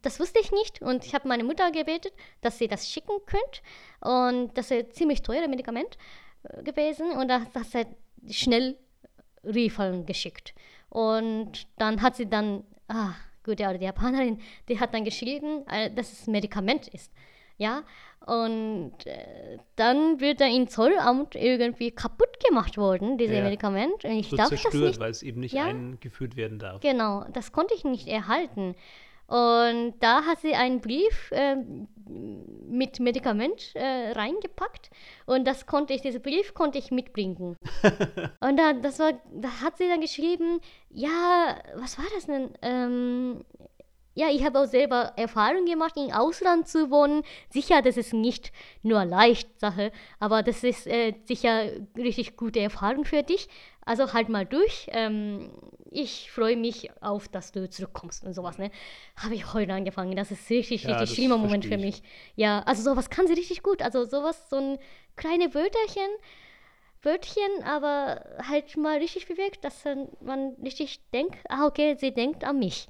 [0.05, 3.61] das wusste ich nicht und ich habe meine Mutter gebetet, dass sie das schicken könnte.
[4.01, 5.97] Und das ist ein ziemlich teure Medikament
[6.43, 7.87] äh, gewesen und das, das hat
[8.29, 8.77] schnell
[9.43, 10.53] Refund geschickt.
[10.89, 13.13] Und dann hat sie dann, ah,
[13.43, 14.39] gute alte Japanerin,
[14.69, 17.11] die hat dann geschrieben, äh, dass es Medikament ist.
[17.57, 17.83] Ja,
[18.25, 23.43] und äh, dann wird er im Zollamt irgendwie kaputt gemacht worden, dieses Ja.
[23.43, 24.03] Medikament.
[24.03, 25.65] Und ich Wird darf das zerstört, nicht weil es eben nicht Ja.
[25.65, 26.81] eingeführt werden darf.
[26.81, 28.75] Genau, das konnte ich nicht erhalten.
[29.27, 31.87] Und da hat sie einen Brief ähm,
[32.67, 34.91] mit Medikament äh, reingepackt
[35.25, 37.57] und das konnte ich, diesen Brief konnte ich mitbringen.
[38.39, 40.59] und da, das war, da hat sie dann geschrieben,
[40.89, 42.51] ja, was war das denn?
[42.61, 43.43] Ähm,
[44.17, 47.23] ja, ich habe auch selber Erfahrung gemacht, im Ausland zu wohnen.
[47.49, 53.03] Sicher, das ist nicht nur leicht Sache, aber das ist äh, sicher richtig gute Erfahrung
[53.03, 53.49] für dich.
[53.85, 54.87] Also halt mal durch.
[54.91, 55.51] Ähm,
[55.91, 58.57] ich freue mich auf, dass du zurückkommst und sowas.
[58.57, 58.71] Ne?
[59.15, 60.15] Habe ich heute angefangen.
[60.15, 62.01] Das ist richtig, Ja, richtig schlimmer Moment für mich.
[62.35, 63.81] Ja, also sowas kann sie richtig gut.
[63.81, 64.79] Also sowas, so ein
[65.15, 66.09] kleine Wörterchen,
[67.01, 69.83] Wörtchen, aber halt mal richtig bewegt, dass
[70.21, 72.87] man richtig denkt, ah, okay, sie denkt an mich.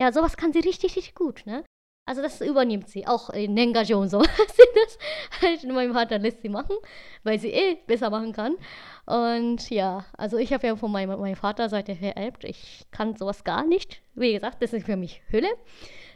[0.00, 1.64] Ja, sowas kann sie richtig, richtig gut, ne?
[2.08, 4.22] Also das übernimmt sie, auch in Nengajo und so.
[4.22, 4.98] sie das
[5.42, 6.74] halt mein Vater lässt sie machen,
[7.22, 8.56] weil sie eh besser machen kann.
[9.04, 13.44] Und ja, also ich habe ja von meinem, meinem Vater Seite vererbt, ich kann sowas
[13.44, 14.00] gar nicht.
[14.14, 15.50] Wie gesagt, das ist für mich Hülle.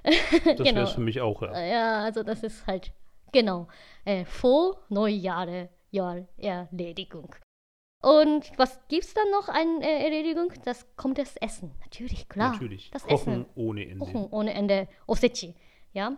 [0.02, 0.14] Das
[0.56, 0.64] genau.
[0.64, 1.42] wäre es für mich auch.
[1.42, 1.60] Ja.
[1.62, 2.90] Ja, also das ist halt,
[3.30, 3.68] genau,
[4.06, 7.36] äh, vor Neujahre Jahr Erledigung.
[8.00, 10.54] Und was gibt's dann noch an äh, Erledigung?
[10.64, 12.52] Das kommt das Essen, natürlich, klar.
[12.52, 12.90] Natürlich.
[12.92, 13.46] Das Kochen Essen.
[13.56, 13.98] ohne Ende.
[13.98, 14.88] Kochen ohne Ende.
[15.06, 15.54] Osechi,
[15.92, 16.16] ja.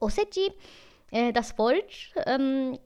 [0.00, 0.52] Osechi,
[1.10, 2.78] äh, das Wort, ähm,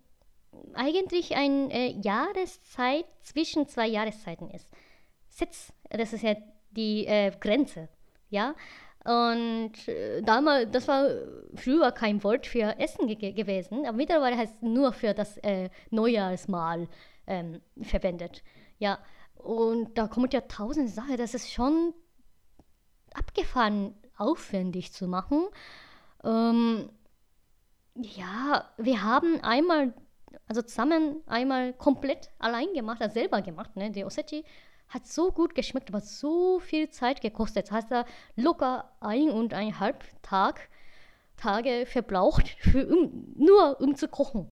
[0.74, 4.68] eigentlich eine äh, Jahreszeit zwischen zwei Jahreszeiten ist.
[5.28, 6.34] Setz, das ist ja
[6.70, 7.88] die äh, Grenze,
[8.30, 8.54] ja.
[9.04, 11.08] Und äh, damals, das war
[11.54, 15.70] früher kein Wort für Essen ge gewesen, aber mittlerweile heißt es nur für das äh,
[15.90, 16.88] Neujahrsmahl
[17.26, 18.42] ähm, verwendet.
[18.78, 18.98] Ja,
[19.36, 21.94] und da kommt ja tausend Sachen, das ist schon
[23.14, 25.44] abgefahren aufwendig zu machen.
[26.24, 26.90] Ähm,
[27.94, 29.94] ja, wir haben einmal
[30.46, 33.76] also zusammen einmal komplett allein gemacht, also selber gemacht.
[33.76, 33.90] Ne?
[33.90, 34.44] Die Osechi
[34.88, 37.66] hat so gut geschmeckt, aber so viel Zeit gekostet.
[37.66, 38.04] Das heißt, da
[38.36, 40.68] locker ein und ein halb Tag,
[41.36, 44.48] Tage verbraucht, für, um, nur um zu kochen.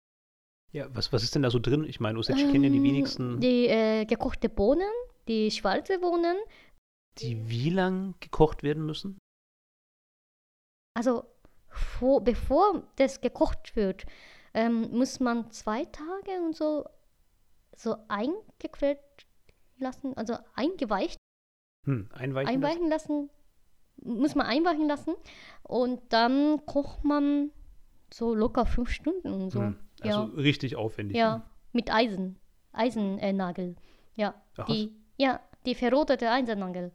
[0.72, 1.84] Ja, was, was ist denn da so drin?
[1.84, 3.40] Ich meine, Osechi ähm, kennen ja die wenigsten.
[3.40, 4.90] Die äh, gekochte Bohnen,
[5.28, 6.36] die schwarze Bohnen.
[7.18, 9.18] Die wie lang gekocht werden müssen?
[10.94, 11.24] Also,
[11.74, 14.06] vor, bevor das gekocht wird,
[14.54, 16.84] ähm, muss man zwei Tage und so,
[17.76, 18.98] so eingequält
[19.78, 21.18] lassen, also eingeweicht.
[21.84, 23.28] Hm, einweichen, einweichen lassen.
[23.96, 24.18] lassen.
[24.20, 25.14] Muss man einweichen lassen.
[25.62, 27.50] Und dann kocht man
[28.12, 29.60] so locker fünf Stunden und so.
[29.60, 30.24] Hm, also ja.
[30.36, 31.16] richtig aufwendig.
[31.16, 31.42] Ja, hm.
[31.72, 32.38] mit Eisen.
[32.72, 33.76] Eisennagel.
[34.16, 34.34] Äh, ja.
[34.68, 36.92] Die, ja, die verrotete Eisennagel.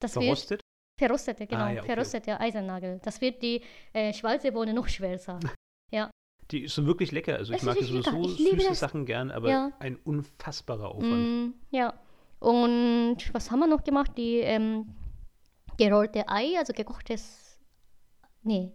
[0.00, 0.60] Das Verrostet?
[1.02, 1.64] Verrostete, genau.
[1.64, 1.92] Ah, ja, okay.
[1.92, 3.00] Verrostete Eisennagel.
[3.02, 3.60] Das wird die
[3.92, 5.40] äh, schwarze Bohne noch schwerer.
[5.90, 6.10] ja.
[6.52, 7.36] Die sind wirklich lecker.
[7.36, 8.78] Also ich mag ja sowieso süße das.
[8.78, 9.72] Sachen gern, aber ja.
[9.80, 11.12] ein unfassbarer Aufwand.
[11.12, 11.94] Mm, ja.
[12.38, 14.12] Und was haben wir noch gemacht?
[14.16, 14.94] Die ähm,
[15.76, 17.58] gerollte Ei, also gekochtes,
[18.42, 18.72] nee,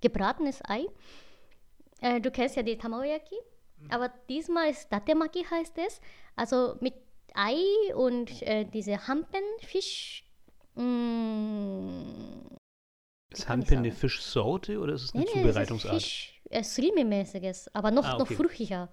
[0.00, 0.86] gebratenes Ei.
[2.00, 3.36] Äh, du kennst ja die Tamagoyaki,
[3.78, 3.90] mhm.
[3.90, 6.00] aber diesmal ist Datemaki heißt es.
[6.36, 6.94] Also mit
[7.34, 10.25] Ei und äh, diese Hampenfisch.
[10.76, 12.46] Mm,
[13.32, 15.94] ist eine Fischsorte oder ist es eine nee, Zubereitungsart?
[15.94, 18.32] Nee, Fisch, äh, Slimi-mäßiges, aber noch, ah, okay.
[18.32, 18.92] noch fruchtiger.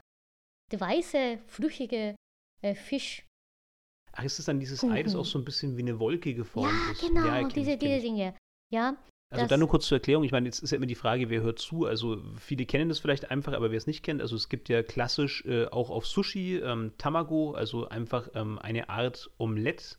[0.71, 2.15] Die weiße, flüchige
[2.61, 3.25] äh, Fisch.
[4.13, 6.73] Ach, ist das dann dieses Ei, das auch so ein bisschen wie eine Wolke geformt
[6.85, 7.01] ja, ist?
[7.01, 8.35] Genau, ja, diese, diese Dinge.
[8.71, 8.97] Ja,
[9.33, 10.23] also dann nur kurz zur Erklärung.
[10.23, 11.85] Ich meine, jetzt ist ja immer die Frage, wer hört zu.
[11.85, 14.83] Also viele kennen das vielleicht einfach, aber wer es nicht kennt, also es gibt ja
[14.83, 19.95] klassisch äh, auch auf Sushi ähm, Tamago, also einfach ähm, eine Art Omelette.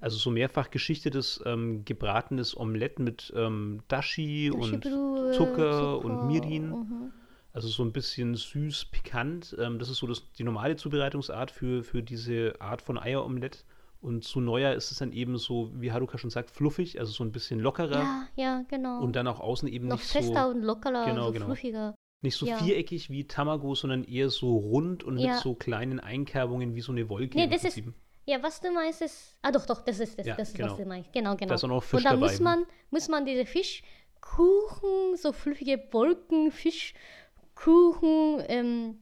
[0.00, 6.26] Also so mehrfach geschichtetes ähm, gebratenes Omelette mit ähm, Dashi, Dashi und Zucker, Zucker, und
[6.26, 6.70] Mirin.
[6.70, 7.12] Mhm.
[7.52, 9.56] Also so ein bisschen süß, pikant.
[9.58, 13.60] Ähm, das ist so das, die normale Zubereitungsart für, für diese Art von Eieromelette.
[14.00, 17.22] Und zu Neujahr ist es dann eben so, wie Haruka schon sagt, fluffig, also so
[17.22, 17.98] ein bisschen lockerer.
[17.98, 19.02] Ja, ja, genau.
[19.02, 20.18] Und dann auch außen eben Noch nicht so.
[20.20, 21.46] fester und lockerer, genau, so genau.
[21.46, 21.94] fluffiger.
[22.22, 22.56] Nicht so ja.
[22.56, 25.32] viereckig wie Tamago, sondern eher so rund und ja.
[25.32, 27.36] mit so kleinen Einkerbungen wie so eine Wolke.
[27.36, 27.82] Nee, das ist,
[28.26, 30.70] ja, was du meinst ist, ah doch, doch, das ist das, ja, das ist, genau.
[30.70, 31.12] was du meinst.
[31.12, 31.48] Genau, genau.
[31.48, 32.32] Da ist auch noch Fisch und dann dabei.
[32.32, 38.98] muss man, muss man diese Fischkuchen, so flüchtige Wolken, Fischkuchen, ähm,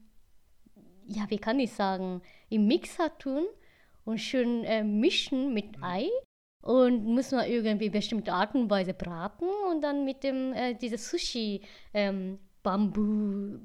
[1.06, 3.46] ja, wie kann ich sagen, im Mixer tun
[4.04, 5.84] und schön äh, mischen mit mhm.
[5.84, 6.08] Ei
[6.62, 11.10] und muss man irgendwie bestimmte Art und Weise braten und dann mit dem äh, dieses
[11.10, 13.58] Sushi ähm, Bambu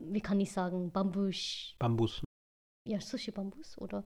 [0.00, 2.22] wie kann ich sagen Bambus Bambus
[2.86, 4.04] ja Sushi Bambus oder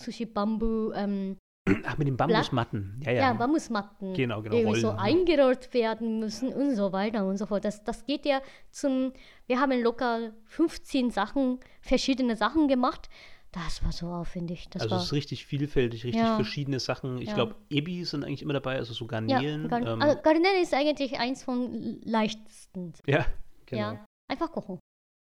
[0.00, 1.36] Sushi Bambu ähm,
[1.86, 3.00] Ach, mit den Bambusmatten.
[3.04, 3.20] Ja, ja.
[3.22, 4.12] ja, Bambusmatten.
[4.12, 4.54] Genau, genau.
[4.54, 7.64] Irgendwie so eingerollt werden müssen und so weiter und so fort.
[7.64, 9.12] Das, das geht ja zum.
[9.46, 13.08] Wir haben locker 15 Sachen, verschiedene Sachen gemacht.
[13.52, 14.68] Das war so aufwendig.
[14.70, 16.34] Das also war, es ist richtig vielfältig, richtig ja.
[16.34, 17.18] verschiedene Sachen.
[17.18, 17.34] Ich ja.
[17.34, 19.62] glaube, Ebi sind eigentlich immer dabei, also so Garnelen.
[19.62, 22.92] Ja, Gar ähm, also Garnelen ist eigentlich eins von leichtesten.
[23.06, 23.24] Ja,
[23.64, 23.80] genau.
[23.80, 24.80] Ja, einfach kochen.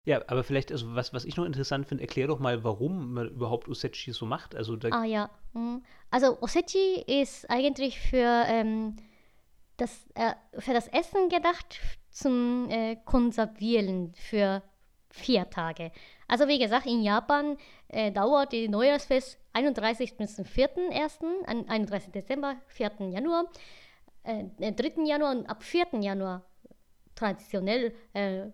[0.05, 3.27] Ja, aber vielleicht, also was, was ich noch interessant finde, erklär doch mal, warum man
[3.27, 4.55] überhaupt Osechi so macht.
[4.55, 5.83] Also ah ja, mhm.
[6.11, 8.95] also Osechi ist eigentlich für, ähm,
[9.77, 11.79] das, äh, für das Essen gedacht,
[12.11, 14.61] zum äh, Konservieren für
[15.09, 15.91] vier Tage.
[16.27, 20.17] Also wie gesagt, in Japan äh, dauert die Neujahrsfest 31.
[20.17, 22.11] bis 4.1., 31.
[22.11, 22.91] Dezember, 4.
[23.11, 23.45] Januar,
[24.23, 24.87] äh, 3.
[24.87, 25.87] Äh, Januar und ab 4.
[26.01, 26.43] Januar
[27.15, 28.47] traditionell äh,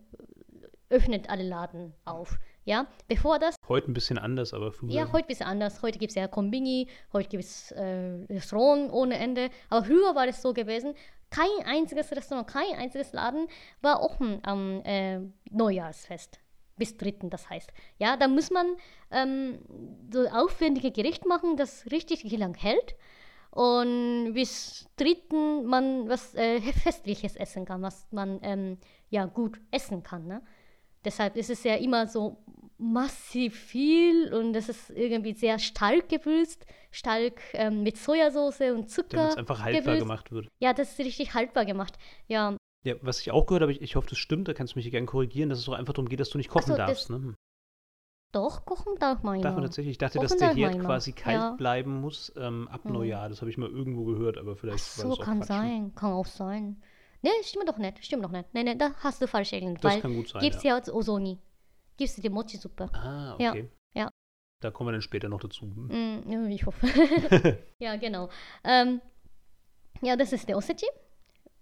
[0.91, 2.37] öffnet alle Laden auf.
[2.63, 3.55] Ja, bevor das.
[3.67, 4.91] Heute ein bisschen anders, aber früher.
[4.91, 5.81] Ja, heute ein bisschen anders.
[5.81, 9.49] Heute gibt es ja Kombini, heute gibt es äh, Restaurant ohne Ende.
[9.69, 10.93] Aber früher war es so gewesen,
[11.31, 13.47] kein einziges Restaurant, kein einziges Laden
[13.81, 16.39] war offen am äh, Neujahrsfest
[16.81, 17.71] bis dritten, das heißt.
[17.99, 18.75] Ja, da muss man
[19.11, 19.59] ähm,
[20.11, 22.95] so aufwendige Gericht machen, das richtig lang hält.
[23.51, 28.77] Und bis dritten man was äh, Festliches essen kann, was man ähm,
[29.09, 30.25] ja gut essen kann.
[30.25, 30.41] Ne?
[31.03, 32.37] Deshalb ist es ja immer so
[32.77, 39.17] massiv viel und es ist irgendwie sehr stark gewürzt, stark ähm, mit Sojasauce und Zucker.
[39.17, 39.99] Damit es einfach haltbar gewürzt.
[39.99, 40.47] gemacht wird.
[40.59, 41.97] Ja, das ist richtig haltbar gemacht.
[42.27, 44.79] Ja, ja, was ich auch gehört habe, ich, ich hoffe, das stimmt, da kannst du
[44.79, 47.09] mich gerne korrigieren, dass es auch einfach darum geht, dass du nicht kochen so, darfst.
[47.11, 47.35] Ne?
[48.31, 49.41] Doch, kochen darf man ja.
[49.43, 49.91] Darf man tatsächlich.
[49.91, 51.51] Ich dachte, kochen dass der Herd quasi kalt ja.
[51.51, 52.93] bleiben muss ähm, ab mhm.
[52.93, 53.29] Neujahr.
[53.29, 55.47] Das habe ich mal irgendwo gehört, aber vielleicht Ach so, war das auch kann Quatsch.
[55.47, 56.81] sein, kann auch sein.
[57.21, 58.53] Ne, stimmt doch nicht, stimmt doch nicht.
[58.53, 59.83] Nee, nee, da hast du falsch erinnert.
[59.83, 60.41] Das kann gut sein.
[60.41, 61.37] Gibt's ja, ja Ozoni.
[61.97, 62.89] Gibst du die Mochi-Suppe.
[62.93, 63.69] Ah, okay.
[63.93, 64.03] Ja.
[64.03, 64.09] ja.
[64.59, 65.65] Da kommen wir dann später noch dazu.
[65.65, 66.87] Mm, ich hoffe.
[67.79, 68.29] ja, genau.
[68.63, 69.01] Ähm,
[70.01, 70.87] ja, das ist der Osechi.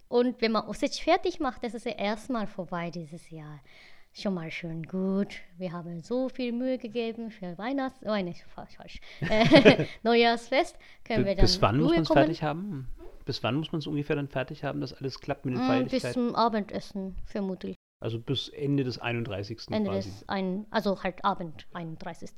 [0.08, 3.60] Und wenn man Ossec fertig macht, das ist ja erstmal vorbei dieses Jahr.
[4.14, 5.36] schon mal schön gut.
[5.58, 8.00] Wir haben so viel Mühe gegeben für Weihnachts...
[8.06, 9.02] Oh, nicht falsch, falsch.
[9.22, 10.78] Äh, Neujahrsfest.
[11.04, 12.88] Können wir dann Bis wann muss Ruhe man es fertig haben?
[13.30, 15.88] Bis wann muss man es ungefähr dann fertig haben, dass alles klappt mit den Mm,
[15.88, 17.76] bis zum Abendessen, vermutlich.
[18.00, 19.70] Also bis Ende des 31.
[19.70, 20.10] Ende quasi.
[20.10, 22.32] des ein, also halt Abend, 31.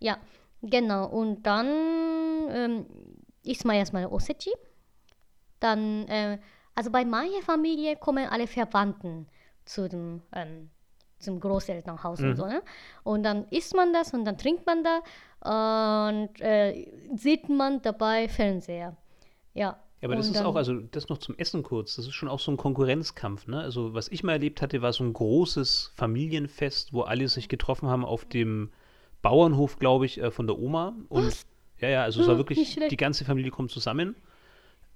[0.00, 0.18] Ja,
[0.62, 1.06] genau.
[1.06, 1.68] Und dann
[2.50, 2.86] ähm,
[3.44, 4.50] isst man erstmal Osechi.
[5.60, 6.40] Dann, äh,
[6.74, 9.28] also bei meiner Familie kommen alle Verwandten
[9.64, 10.70] zu dem, ähm,
[11.20, 12.36] zum Großelternhaus und Mhm.
[12.36, 12.62] so, ne?
[13.04, 16.84] Und dann isst man das und dann trinkt man da und äh,
[17.14, 18.96] sieht man dabei Fernseher.
[19.54, 19.78] Ja.
[20.08, 22.38] Ja, aber das ist auch, also das noch zum Essen kurz, das ist schon auch
[22.40, 23.60] so ein Konkurrenzkampf, ne?
[23.60, 27.88] Also was ich mal erlebt hatte, war so ein großes Familienfest, wo alle sich getroffen
[27.88, 28.70] haben auf dem
[29.22, 30.94] Bauernhof, glaube ich, äh, von der Oma.
[31.08, 31.46] Und Was?
[31.80, 34.16] ja, ja, also es war Hm, wirklich, die ganze Familie kommt zusammen.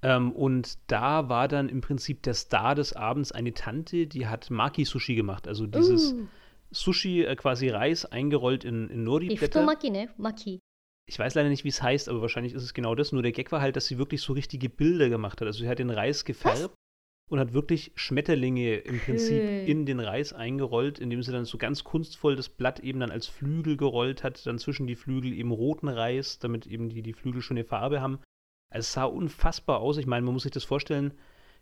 [0.02, 4.50] Ähm, und da war dann im Prinzip der Star des Abends eine Tante, die hat
[4.50, 5.48] Maki-Sushi gemacht.
[5.48, 6.28] Also dieses Uh,
[6.72, 9.34] Sushi, äh, quasi Reis eingerollt in, in Nori-Blätter.
[9.34, 10.08] Iftomaki, ne?
[10.18, 10.60] Maki.
[11.10, 13.10] Ich weiß leider nicht, wie es heißt, aber wahrscheinlich ist es genau das.
[13.10, 15.48] Nur der Gag war halt, dass sie wirklich so richtige Bilder gemacht hat.
[15.48, 16.72] Also sie hat den Reis gefärbt
[17.28, 19.66] und hat wirklich Schmetterlinge im Prinzip Schön.
[19.66, 23.26] in den Reis eingerollt, indem sie dann so ganz kunstvoll das Blatt eben dann als
[23.26, 27.42] Flügel gerollt hat, dann zwischen die Flügel eben roten Reis, damit eben die, die Flügel
[27.42, 28.20] schon eine Farbe haben.
[28.72, 29.96] Also es sah unfassbar aus.
[29.96, 31.12] Ich meine, man muss sich das vorstellen.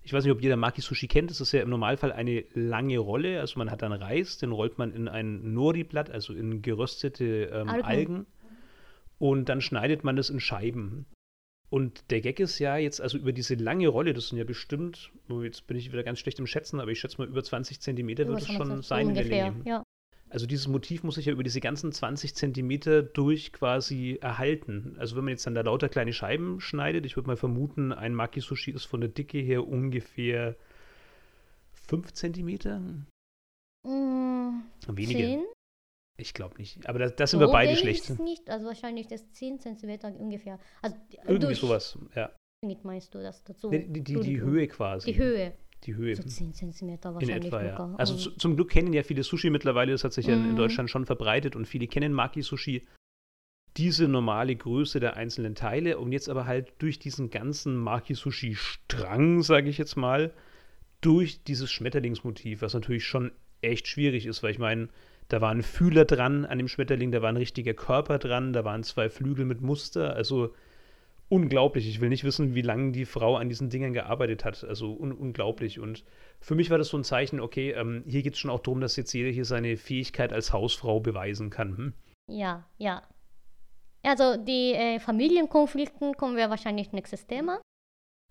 [0.02, 1.30] Ich weiß nicht, ob jeder Maki-Sushi kennt.
[1.30, 3.40] Das ist ja im Normalfall eine lange Rolle.
[3.40, 7.70] Also man hat dann Reis, den rollt man in ein Nori-Blatt, also in geröstete ähm,
[7.70, 7.87] Algen.
[7.87, 8.26] Algen.
[9.18, 11.07] Und dann schneidet man das in Scheiben.
[11.70, 15.12] Und der Gag ist ja jetzt, also über diese lange Rolle, das sind ja bestimmt,
[15.28, 17.81] oh, jetzt bin ich wieder ganz schlecht im Schätzen, aber ich schätze mal über 20
[17.81, 19.50] Zentimeter wird es schon sein in der ungefähr.
[19.50, 19.62] Länge.
[19.66, 19.83] Ja.
[20.31, 24.96] Also dieses Motiv muss sich ja über diese ganzen 20 Zentimeter durch quasi erhalten.
[24.98, 28.14] Also wenn man jetzt dann da lauter kleine Scheiben schneidet, ich würde mal vermuten, ein
[28.14, 30.57] Maki-Sushi ist von der Dicke her ungefähr
[31.72, 32.81] 5 Zentimeter?
[33.87, 35.18] Mm, Weniger.
[35.18, 35.44] zehn?
[36.20, 36.87] Ich glaube nicht.
[36.88, 38.11] Aber da, da sind wir So beide wenig schlecht.
[38.11, 40.59] Ist nicht, also wahrscheinlich das 10 cm ungefähr.
[40.83, 42.31] Also Irgendwie sowas, ja.
[42.66, 43.70] Nicht meinst du das dazu?
[43.70, 44.40] Die, die, die, die.
[44.40, 45.12] Höhe quasi.
[45.12, 45.54] Die Höhe.
[45.85, 46.16] Die Höhe.
[46.16, 47.94] So 10 cm In wahrscheinlich etwa, ja.
[47.98, 50.44] Also Und- zu, zum Glück kennen ja viele Sushi mittlerweile, das hat sich ja in,
[50.44, 50.57] in Mhm.
[50.57, 52.85] Deutschland schon verbreitet und viele kennen Maki-Sushi.
[53.76, 59.68] Diese normale Größe der einzelnen Teile und jetzt aber halt durch diesen ganzen Maki-Sushi-Strang, sage
[59.70, 60.33] ich jetzt mal,
[61.00, 64.88] durch dieses Schmetterlingsmotiv, was natürlich schon echt schwierig ist, weil ich meine,
[65.28, 68.64] da war ein Fühler dran an dem Schmetterling, da war ein richtiger Körper dran, da
[68.64, 70.54] waren zwei Flügel mit Muster, also
[71.28, 71.86] unglaublich.
[71.86, 74.64] Ich will nicht wissen, wie lange die Frau an diesen Dingen gearbeitet hat.
[74.64, 75.78] Also un unglaublich.
[75.78, 76.04] Und
[76.40, 78.80] für mich war das so ein Zeichen, okay, ähm, hier geht es schon auch darum,
[78.80, 81.76] dass jetzt jeder hier seine Fähigkeit als Hausfrau beweisen kann.
[81.76, 81.92] Hm?
[82.28, 83.02] Ja, ja.
[84.02, 87.60] Also die äh, Familienkonflikten kommen wir wahrscheinlich nächstes Thema.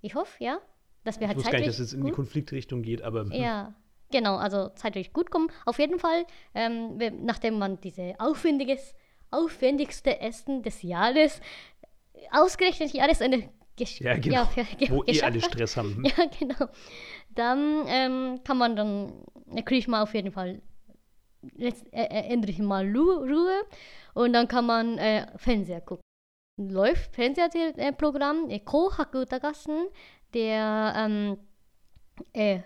[0.02, 0.60] Ich hoffe, ja.
[1.04, 3.32] Dass wir Ich halt wusste gar nicht, dass es in die Konfliktrichtung geht, aber hm,
[3.32, 3.76] Ja,
[4.12, 5.50] genau, also zeitlich gut kommen.
[5.66, 8.96] Auf jeden Fall, ähm, nachdem man diese aufwendiges,
[9.32, 11.42] aufwendigste Essen des Jahres,
[12.32, 14.46] ausgerechnet Jahresende gesch Ja, genau.
[14.46, 16.04] ver- ge wo eh alle Stress haben.
[16.18, 16.68] Ja, genau.
[17.36, 19.14] Dann ähm, kann man dann,
[19.66, 20.62] kriege ich mal auf jeden Fall
[21.56, 23.62] letzt, äh, äh, endlich mal Ru Ruhe
[24.16, 26.02] und dann kann man äh, Fernseher gucken.
[26.60, 29.86] Läuft Fernsehprogramm, äh, Kohaku Utagassen,
[30.34, 31.38] der ähm,
[32.34, 32.62] äh,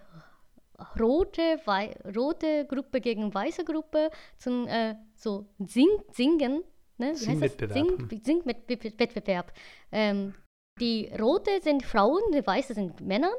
[1.00, 6.64] rote, wei rote Gruppe gegen weiße Gruppe zum äh, so Sing Singen,
[6.98, 7.14] ne?
[7.16, 7.74] Wie heißt das?
[7.74, 9.54] Sing Singwettbewerb.
[9.92, 10.34] Ähm,
[10.80, 13.32] die rote sind Frauen, die weiße sind Männer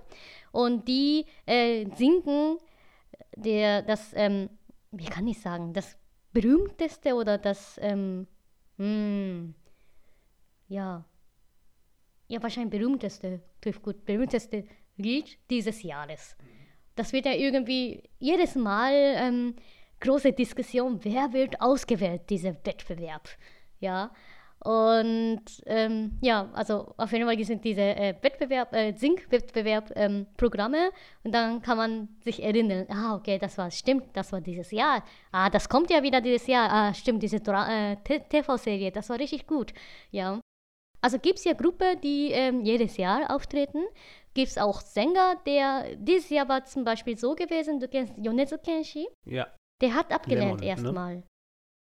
[0.52, 2.58] und die äh, singen
[3.36, 4.50] der, das, ähm,
[4.90, 5.96] wie kann ich sagen, das
[6.32, 8.26] berühmteste oder das, ähm,
[8.76, 9.54] hm,
[10.68, 11.04] ja,
[12.28, 14.64] ja, wahrscheinlich berühmteste, trifft gut, berühmteste
[14.96, 16.36] Lied dieses Jahres.
[16.94, 19.54] Das wird ja irgendwie jedes Mal ähm,
[20.00, 23.28] große Diskussion, wer wird ausgewählt, dieser Wettbewerb.
[23.80, 24.10] Ja,
[24.64, 30.26] und ähm, ja, also auf jeden Fall sind diese äh, Wettbewerb, äh, Singwettbewerb ähm,
[31.24, 35.02] und dann kann man sich erinnern, ah, okay, das war, stimmt, das war dieses Jahr.
[35.32, 36.70] Ah, das kommt ja wieder dieses Jahr.
[36.70, 39.72] Ah, stimmt, diese äh, TV-Serie, das war richtig gut.
[40.12, 40.41] Ja.
[41.02, 43.82] Also gibt es ja Gruppen, die ähm, jedes Jahr auftreten.
[44.34, 48.56] Gibt es auch Sänger, der dieses Jahr war zum Beispiel so gewesen, du kennst Yonezu
[48.58, 49.46] Kenshi, Ja,
[49.82, 50.66] der hat abgelehnt ne?
[50.66, 51.22] erstmal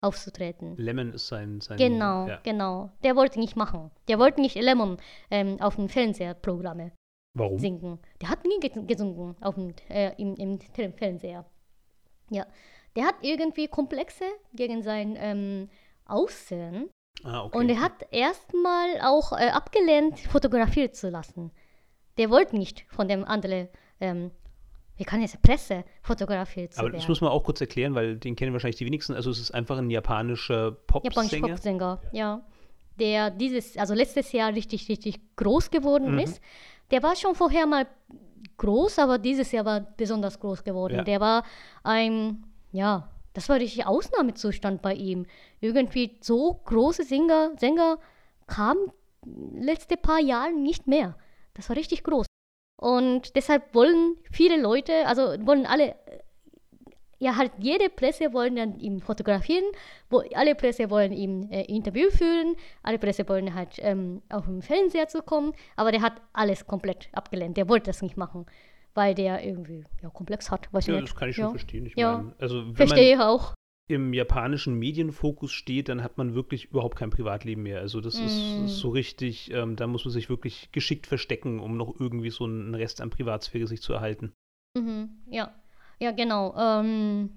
[0.03, 0.75] aufzutreten.
[0.77, 1.59] Lemon ist sein.
[1.61, 2.39] sein Genau, Ja.
[2.43, 2.91] genau.
[3.03, 3.89] Der wollte nicht machen.
[4.07, 4.97] Der wollte nicht Lemon
[5.31, 6.91] ähm, auf dem Fernsehprogramme
[7.33, 7.57] Warum?
[7.57, 7.99] singen.
[8.21, 10.59] Der hat nie ge- gesungen auf dem, äh, im, im
[10.93, 11.45] Fernseher.
[12.29, 12.45] Ja.
[12.95, 15.69] Der hat irgendwie Komplexe gegen sein ähm,
[16.05, 16.89] Aussehen.
[17.23, 17.57] Ah, okay.
[17.57, 21.51] Und er hat erstmal auch äh, abgelehnt, fotografiert zu lassen.
[22.17, 23.67] Der wollte nicht von dem anderen
[23.99, 24.31] ähm,
[24.97, 26.99] wie kann jetzt Presse fotografiert zu Aber werden.
[26.99, 29.13] das muss man auch kurz erklären, weil den kennen wahrscheinlich die wenigsten.
[29.13, 31.47] Also es ist einfach ein japanischer Japanischer Popsänger.
[31.49, 32.41] Popsänger, ja.
[32.99, 36.19] Der dieses, also letztes Jahr richtig, richtig groß geworden Mhm.
[36.19, 36.41] ist.
[36.89, 37.85] Der war schon vorher mal
[38.57, 40.95] groß, aber dieses Jahr war besonders groß geworden.
[40.95, 41.03] Ja.
[41.03, 41.43] Der war
[41.83, 45.27] ein, ja, das war richtig Ausnahmezustand bei ihm.
[45.61, 47.99] Irgendwie so große Sänger, Sänger
[48.47, 48.91] kamen
[49.53, 51.15] letzte paar Jahre nicht mehr.
[51.53, 52.25] Das war richtig groß.
[52.81, 55.95] Und deshalb wollen viele Leute, also wollen alle,
[57.19, 59.65] ja halt jede Presse wollen dann ihn fotografieren,
[60.09, 64.63] wo alle Presse wollen ihm äh, Interview führen, alle Presse wollen halt ähm, auf dem
[64.63, 67.55] Fernseher zu kommen, aber der hat alles komplett abgelehnt.
[67.55, 68.47] Der wollte das nicht machen,
[68.97, 70.67] weil der irgendwie ja Komplex hat.
[70.73, 71.07] Weiß Ja, nicht.
[71.09, 71.49] das kann ich schon ja.
[71.51, 71.85] verstehen.
[71.85, 72.17] Ich Ja.
[72.17, 73.53] meine, also wenn Verstehe man ich auch.
[73.87, 77.79] im japanischen Medienfokus steht, dann hat man wirklich überhaupt kein Privatleben mehr.
[77.79, 78.65] Also das ist, Mm.
[78.65, 82.43] ist so richtig, ähm, da muss man sich wirklich geschickt verstecken, um noch irgendwie so
[82.43, 84.33] einen Rest an Privatsphäre sich zu erhalten.
[84.77, 85.53] Mhm, ja,
[85.99, 86.53] ja, genau.
[86.57, 87.29] Ähm,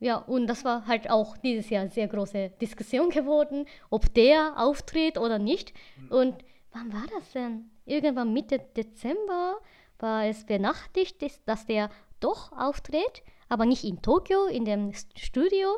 [0.00, 5.16] ja, und das war halt auch dieses Jahr sehr große Diskussion geworden, ob der auftritt
[5.16, 5.72] oder nicht.
[6.10, 6.34] Und
[6.72, 7.70] wann war das denn?
[7.84, 9.56] Irgendwann Mitte Dezember
[10.02, 11.88] war es benachrichtigt, dass- der
[12.20, 15.68] doch auftritt, aber nicht in Tokio, in dem Studio,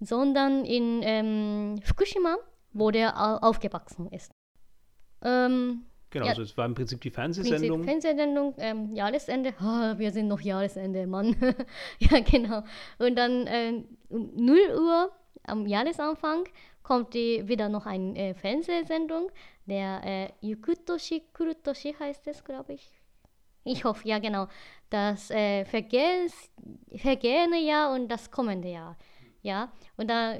[0.00, 2.36] sondern in ähm, Fukushima,
[2.72, 4.30] wo der au- aufgewachsen ist.
[5.22, 6.30] Ähm, Genau, Ja.
[6.30, 7.84] also es war im Prinzip die Prinzip Fernsehsendung.
[7.84, 9.52] Fernsehsendung, ähm, Jahresende.
[9.60, 11.36] Ah, wir sind noch Jahresende, Mann.
[11.98, 12.62] ja, genau.
[12.98, 15.10] Und dann äh, um 0 Uhr
[15.42, 16.44] am Jahresanfang
[16.82, 19.30] kommt die, wieder noch eine äh, Fernsehsendung.
[19.66, 22.90] Der äh, Yukutoshi Kurutoshi heißt es, glaube ich.
[23.68, 24.48] Ich hoffe, ja, genau.
[24.90, 26.50] Das äh, Vergehens,
[26.96, 28.96] vergehende Jahr und das kommende Jahr.
[29.42, 30.36] Ja, und da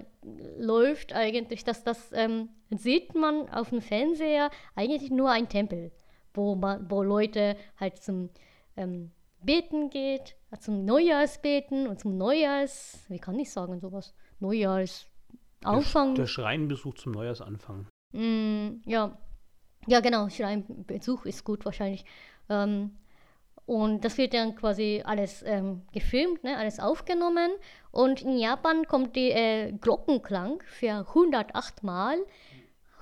[0.58, 5.92] läuft eigentlich, dass das ähm, sieht man auf dem Fernseher eigentlich nur ein Tempel,
[6.34, 8.30] wo, man, wo Leute halt zum
[8.76, 9.12] ähm,
[9.42, 16.14] Beten geht, zum Neujahrsbeten und zum Neujahrs, wie kann ich sagen sowas, Neujahrsanfang.
[16.16, 17.86] Der Schreinbesuch zum Neujahrsanfang.
[18.12, 19.16] Mm, ja.
[19.86, 22.04] ja, genau, Schreinbesuch ist gut wahrscheinlich.
[22.48, 22.96] Ähm,
[23.68, 27.50] und das wird dann quasi alles ähm, gefilmt, ne, alles aufgenommen.
[27.90, 32.16] Und in Japan kommt die äh, Glockenklang für 108 Mal.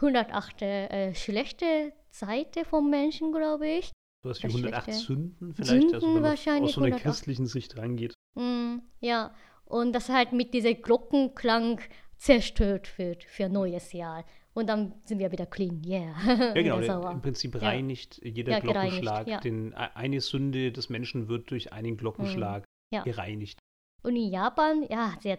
[0.01, 3.93] 108 äh, schlechte Seite vom Menschen, glaube ich.
[4.25, 7.03] Was wie Das 108 schlechte- Sünden vielleicht, Sünden also wenn man aus so einer 108.
[7.03, 8.15] christlichen Sicht rangeht.
[8.35, 9.33] Mm, ja,
[9.67, 11.81] und das halt mit diesem Glockenklang
[12.17, 14.25] zerstört wird für neues Jahr.
[14.57, 16.15] Und dann sind wir wieder clean, yeah.
[16.27, 17.61] Ja, genau, der, im Prinzip Ja.
[17.69, 19.27] reinigt jeder Ja, Glockenschlag.
[19.29, 19.39] ja.
[19.41, 23.03] Den, e- eine Sünde des Menschen wird durch einen Glockenschlag Ja.
[23.03, 23.59] gereinigt.
[24.03, 25.39] Und in Japan, ja, sehr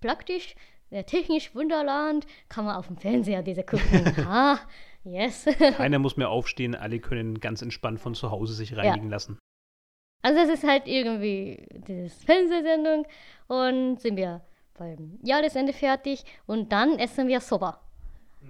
[0.00, 0.54] praktisch,
[0.90, 3.84] sehr technisch, Wunderland, kann man auf dem Fernseher diese gucken.
[4.28, 4.60] ah,
[5.02, 5.46] yes.
[5.76, 9.40] Keiner muss mehr aufstehen, alle können ganz entspannt von zu Hause sich reinigen lassen.
[10.22, 13.06] Also es ist halt irgendwie diese Fernsehsendung
[13.48, 14.42] und sind wir
[14.78, 17.80] beim Jahresende fertig und dann essen wir Soba.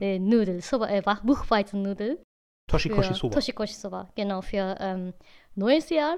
[0.01, 2.23] Äh, Nudeln, Soba, äh, Wach- Buchweizennudel.
[2.69, 3.35] Toshikoshi Soba.
[3.35, 5.13] Toshikoshi Soba, genau, für ähm,
[5.55, 6.17] neues Jahr.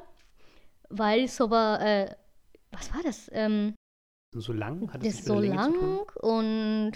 [0.88, 2.14] Weil Soba, äh,
[2.72, 3.30] was war das?
[3.32, 3.74] Ähm,
[4.34, 4.90] so lang?
[4.92, 5.74] Hat das so lang
[6.22, 6.92] und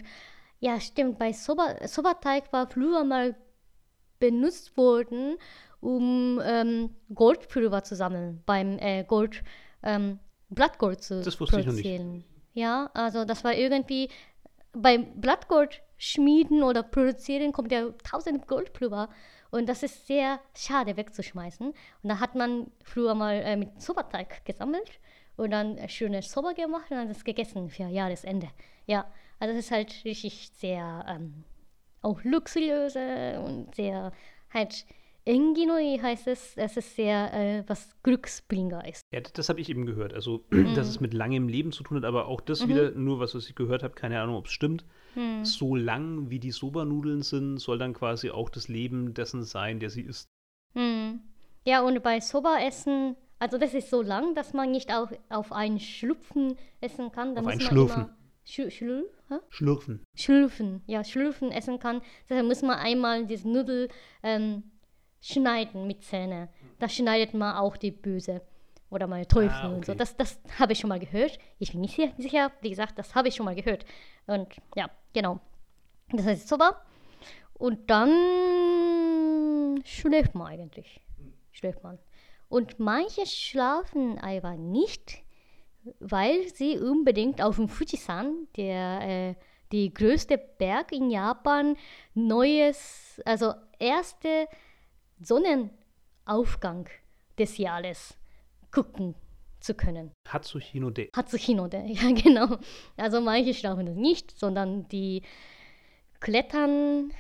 [0.61, 3.35] ja, stimmt, bei Soba, Soba-Teig war früher mal
[4.21, 5.37] benutzt worden,
[5.81, 9.42] um ähm, Goldpulver zu sammeln, beim äh, Gold,
[9.83, 11.83] ähm, Blattgold zu Das wusste ich noch nicht.
[11.85, 12.25] produzieren.
[12.55, 14.09] Ja, also das war irgendwie,
[14.73, 19.09] beim Blattgold schmieden oder produzieren kommt ja tausend Goldpulver
[19.51, 21.69] und das ist sehr schade wegzuschmeißen.
[21.69, 24.99] Und da hat man früher mal äh, mit Soba-Teig gesammelt
[25.37, 28.49] und dann äh, schöne Soba gemacht und dann das gegessen für Jahresende.
[28.87, 29.05] Ja,
[29.39, 31.45] also das ist halt richtig sehr ähm,
[32.01, 34.13] auch luxuriöse und sehr
[34.53, 34.87] halt
[35.25, 39.03] Enginoi heißt es, es ist sehr äh, was Glücksbringer ist.
[39.13, 40.13] Ja, das, habe ich eben gehört.
[40.15, 40.75] Also, Mhm.
[40.75, 43.49] dass es mit langem Leben zu tun hat, aber auch das wieder, nur was, was
[43.49, 44.85] ich gehört habe, keine Ahnung, ob es stimmt.
[45.15, 45.45] Mhm.
[45.45, 49.91] So lang wie die Soba-Nudeln sind, soll dann quasi auch das Leben dessen sein, der
[49.91, 50.27] sie isst.
[50.75, 51.21] Hm.
[51.65, 55.53] Ja, und bei Soba essen, also das ist so lang, dass man nicht auf, auf
[55.53, 57.35] einen Schlupfen essen kann.
[57.35, 57.61] Da Auf einen.
[57.61, 58.09] Immer
[58.44, 59.35] Schl Schlür, hä?
[59.51, 60.03] Schlürfen.
[60.17, 62.03] Schlürfen, ja, Schlürfen essen kann.
[62.29, 63.88] Deshalb muss man einmal diese Nudel
[64.25, 64.65] ähm,
[65.23, 66.48] schneiden mit Zähne.
[66.79, 68.42] Da schneidet man auch die Böse
[68.90, 69.92] oder mal Teufel Ah, und so.
[69.92, 69.98] okay.
[69.98, 71.38] Das, das habe ich schon mal gehört.
[71.58, 73.87] Ich bin nicht sicher- wie gesagt, das habe ich schon mal gehört.
[74.27, 75.40] Und ja, genau.
[76.10, 76.83] Das heißt Soba.
[77.54, 81.00] Und dann schläft man eigentlich.
[81.52, 81.98] Schläft man.
[82.48, 85.23] Und manche schlafen aber nicht,
[86.00, 89.00] weil sie unbedingt auf dem Fujisan, der
[89.31, 89.35] äh,
[89.70, 91.77] die größte Berg in Japan,
[92.14, 94.48] neues, also erste
[95.25, 96.88] Sonnenaufgang
[97.38, 98.16] des Jahres
[98.70, 99.14] gucken
[99.60, 100.12] zu können.
[100.29, 101.08] Hatsuhinode.
[101.14, 102.58] Hatsuhinode, ja genau.
[102.96, 105.23] Also manche schlafen das nicht, sondern die
[106.20, 107.12] klettern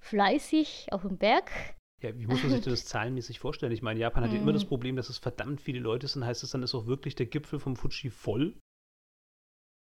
[0.00, 1.50] fleißig auf den Berg.
[2.02, 3.72] Ja, wie muss man sich das zahlenmäßig vorstellen?
[3.72, 6.24] Ich meine, Japan hat ja immer das Problem, dass es verdammt viele Leute sind.
[6.24, 8.58] Heißt das dann, ist auch wirklich der Gipfel vom Fuji voll?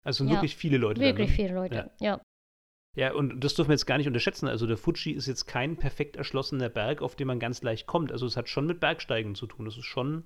[0.04, 1.36] Also Ja, wirklich viele Leute da, Wirklich ne?
[1.36, 1.92] viele Leute, ja.
[2.00, 2.22] Ja,
[3.14, 4.48] und das dürfen wir jetzt gar nicht unterschätzen.
[4.48, 8.12] Also der Fuji ist jetzt kein perfekt erschlossener Berg, auf den man ganz leicht kommt.
[8.12, 9.66] Also es hat schon mit Bergsteigen zu tun.
[9.66, 10.24] Das ist schon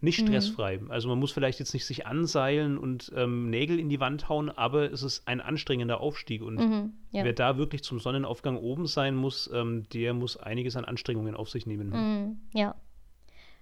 [0.00, 0.26] nicht Mhm.
[0.26, 0.80] stressfrei.
[0.88, 4.50] Also man muss vielleicht jetzt nicht sich anseilen und ähm, Nägel in die Wand hauen,
[4.50, 6.42] aber es ist ein anstrengender Aufstieg.
[6.42, 7.22] Und Mhm, ja.
[7.22, 11.50] wer da wirklich zum Sonnenaufgang oben sein muss, ähm, der muss einiges an Anstrengungen auf
[11.50, 11.90] sich nehmen.
[11.90, 12.74] Mhm, ja.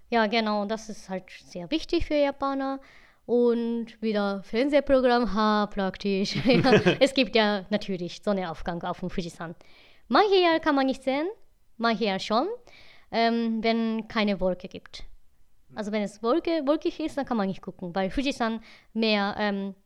[0.09, 2.81] Ja, genau, das ist halt sehr wichtig für Japaner.
[3.31, 6.35] Und wieder Fernsehprogramm, ha, praktisch.
[6.99, 9.55] es gibt ja natürlich Sonnenaufgang auf dem Fujisan.
[10.09, 11.29] Manche Jahre kann man nicht sehen,
[11.77, 12.49] manche Jahre schon,
[13.13, 15.05] ähm, wenn keine Wolke gibt.
[15.77, 18.65] Also wenn es Wolke, wolkig ist, dann kann man nicht gucken, weil Fujisan
[18.95, 19.77] mehr, ähm,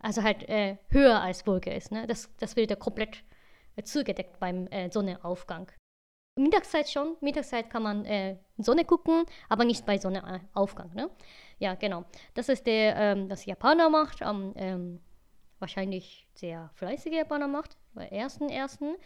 [0.00, 1.92] also halt äh, höher als Wolke ist.
[1.92, 2.08] Ne?
[2.08, 3.22] Das, das wird ja komplett
[3.76, 5.70] äh, zugedeckt beim äh, Sonnenaufgang.
[6.36, 7.16] Mittagszeit schon.
[7.20, 10.94] Mittagszeit kann man äh, Sonne gucken, aber nicht bei Sonnenaufgang.
[10.94, 11.10] Ne?
[11.62, 12.04] Ja, genau.
[12.34, 14.98] Das ist der, ähm, das Japaner macht, am ähm,
[15.60, 18.96] wahrscheinlich sehr fleißige Japaner macht, bei ersten ersten.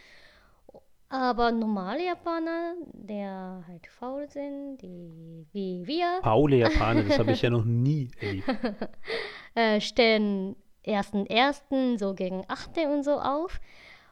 [1.07, 7.43] Aber normale Japaner, der halt faul sind, die wie wir, Paule Japaner, das habe ich
[7.43, 8.49] ja noch nie erlebt.
[9.53, 13.61] äh, stehen ersten ersten so gegen 8 und so auf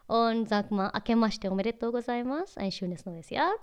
[0.06, 3.54] und sagt mal, Akemashite omedetou gozaimasu, ein schönes neues Jahr.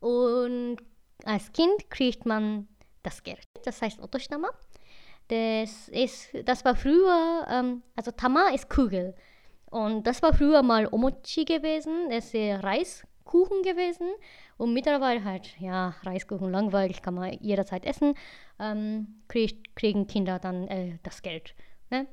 [0.00, 0.76] Und
[1.24, 2.68] als Kind kriegt man
[3.04, 4.50] das Geld, das heißt Otoshitama.
[5.28, 9.14] Das, ist, das war früher, ähm, also Tama ist Kugel.
[9.70, 14.08] Und das war früher mal Omochi gewesen, das ist Reiskuchen gewesen.
[14.56, 18.14] Und mittlerweile halt, ja, Reiskuchen langweilig, kann man jederzeit essen.
[18.58, 21.54] Ähm, krieg, kriegen Kinder dann äh, das Geld.
[21.90, 22.06] Ne?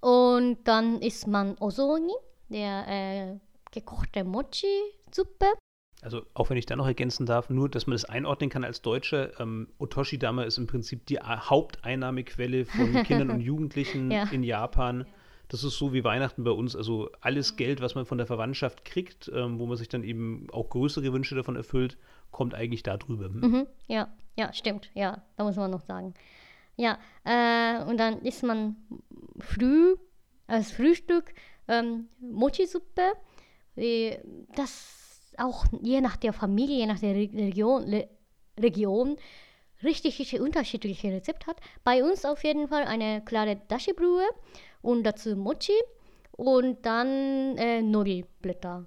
[0.00, 2.14] Und dann isst man Ozoni,
[2.48, 3.38] der äh,
[3.72, 5.46] gekochte Mochi-Suppe.
[6.02, 8.82] Also auch wenn ich da noch ergänzen darf, nur, dass man das einordnen kann als
[8.82, 14.24] Deutscher, ähm, Otoshi-Dama ist im Prinzip die A- Haupteinnahmequelle von Kindern und Jugendlichen Ja.
[14.30, 15.06] in Japan.
[15.48, 16.76] Das ist so wie Weihnachten bei uns.
[16.76, 20.46] Also alles Geld, was man von der Verwandtschaft kriegt, ähm, wo man sich dann eben
[20.52, 21.96] auch größere Wünsche davon erfüllt,
[22.30, 23.26] kommt eigentlich da drüber.
[23.26, 23.40] Hm?
[23.40, 24.90] Mhm, ja, ja, stimmt.
[24.94, 26.14] Ja, da muss man noch sagen.
[26.76, 28.76] Ja, äh, und dann isst man
[29.38, 29.94] früh
[30.46, 31.32] als Frühstück
[31.68, 33.12] ähm, Mochi-Suppe.
[33.76, 34.18] Äh,
[34.54, 35.05] Das
[35.38, 38.04] auch je nach der Familie, je nach der Re Region,
[38.58, 39.16] Region
[39.82, 41.60] richtig, unterschiedliche Rezept hat.
[41.84, 44.26] Bei uns auf jeden Fall eine klare Dashi-Brühe
[44.82, 45.78] und dazu Mochi
[46.32, 48.86] und dann äh, Nori-Blätter.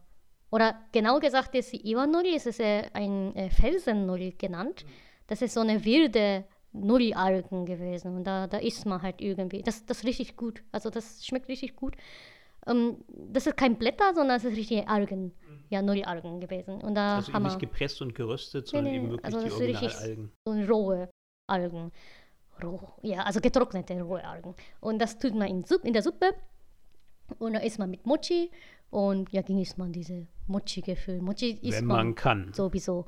[0.51, 4.85] Oder genau gesagt ist Iwanori, es ist äh, ein äh, Felsennori genannt.
[5.27, 8.15] Das ist so eine wilde Nori-Algen gewesen.
[8.15, 9.61] Und da, da isst man halt irgendwie.
[9.61, 10.63] Das, das ist richtig gut.
[10.71, 11.95] Also das schmeckt richtig gut.
[12.67, 15.33] Ähm, das ist kein Blätter, sondern es ist richtig Algen.
[15.69, 16.81] Ja, Nori-Algen gewesen.
[16.81, 19.53] Und da Also haben nicht gepresst und geröstet, sondern nee, eben wirklich also die das
[19.59, 20.31] Originalalgen.
[20.45, 21.09] so rohe
[21.47, 21.91] Algen.
[22.63, 24.55] Roh, ja, also getrocknete rohe Algen.
[24.81, 26.33] Und das tut man in, Supp, in der Suppe.
[27.37, 28.49] Und da isst man mit Mochi.
[28.89, 31.21] Und ja, genießt man diese Mochi-Gefühl.
[31.21, 32.51] Mochi isst Wenn man man kann.
[32.53, 33.05] sowieso.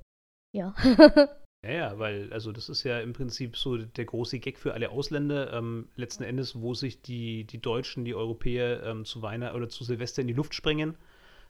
[0.54, 0.76] Ja.
[1.64, 4.90] Ja, ja, weil, also das ist ja im Prinzip so der große Gag für alle
[4.90, 9.70] Ausländer, ähm, letzten Endes, wo sich die, die Deutschen, die Europäer ähm, zu Weihnachten oder
[9.70, 10.96] zu Silvester in die Luft sprengen.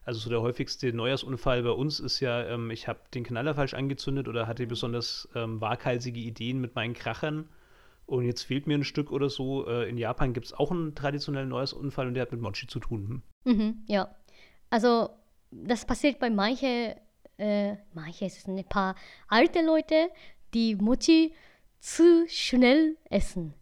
[0.04, 3.74] Also so der häufigste Neujahrsunfall bei uns ist ja, ähm, ich habe den Knaller falsch
[3.74, 7.48] angezündet oder hatte besonders ähm, waghalsige Ideen mit meinen Krachern
[8.06, 9.66] und jetzt fehlt mir ein Stück oder so.
[9.68, 12.82] Äh, in Japan gibt es auch einen traditionellen Neujahrsunfall und der hat mit Mochi zu
[12.82, 13.24] tun.
[13.46, 13.58] Hm?
[13.58, 14.14] Mhm, ja.
[14.70, 15.12] Also,
[15.52, 16.96] das passiert bei manchen,
[17.42, 18.96] äh, manche, es sind ein paar
[19.28, 20.10] alte Leute,
[20.54, 21.34] die Mochi
[21.80, 23.54] zu schnell essen.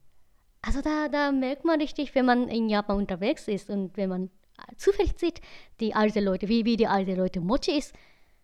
[0.61, 4.29] Also da, da merkt man richtig, wenn man in Japan unterwegs ist und wenn man
[4.77, 5.41] zufällig sieht,
[5.79, 7.93] die alte Leute, wie, wie die alte Leute Mochi ist,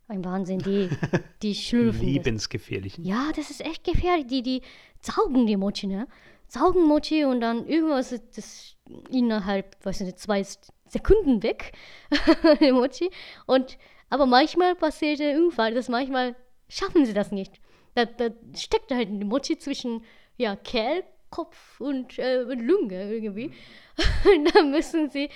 [0.08, 0.90] ein Wahnsinn, die,
[1.42, 2.10] die schlürfen das.
[2.10, 2.98] Lebensgefährlich.
[3.00, 4.28] Ja, das ist echt gefährlich.
[4.28, 4.62] Die, die
[5.02, 6.08] saugen die Mochi, ne?
[6.48, 8.76] Saugen Mochi und dann irgendwas ist das
[9.10, 10.46] innerhalb, weiß nicht, zwei
[10.88, 11.74] Sekunden weg,
[12.62, 13.10] die Mochi.
[13.48, 13.78] Und,
[14.10, 16.36] aber manchmal passiert der Unfall, dass manchmal
[16.70, 17.60] schaffen sie das nicht.
[17.96, 20.04] Da, da steckt halt die Mochi zwischen,
[20.38, 23.52] ja, Kehlkopf und, äh, und Lunge irgendwie.
[24.36, 25.30] und dann müssen sie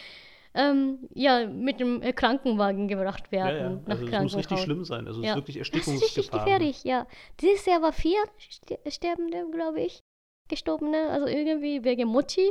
[0.56, 3.84] ähm, ja, mit dem äh, Krankenwagen gebracht Ja, werden.
[3.88, 3.94] ja.
[3.94, 5.08] Also das muss richtig schlimm sein.
[5.08, 5.34] Also es Ja.
[5.34, 6.46] ist wirklich Das ist richtig Erstickungsgefahr.
[6.46, 7.08] gefährlich, ja.
[7.40, 10.00] Dieses Jahr war vier Ste- Sterbende, glaube ich,
[10.50, 12.50] Gestorbene, also irgendwie wegen Mochi.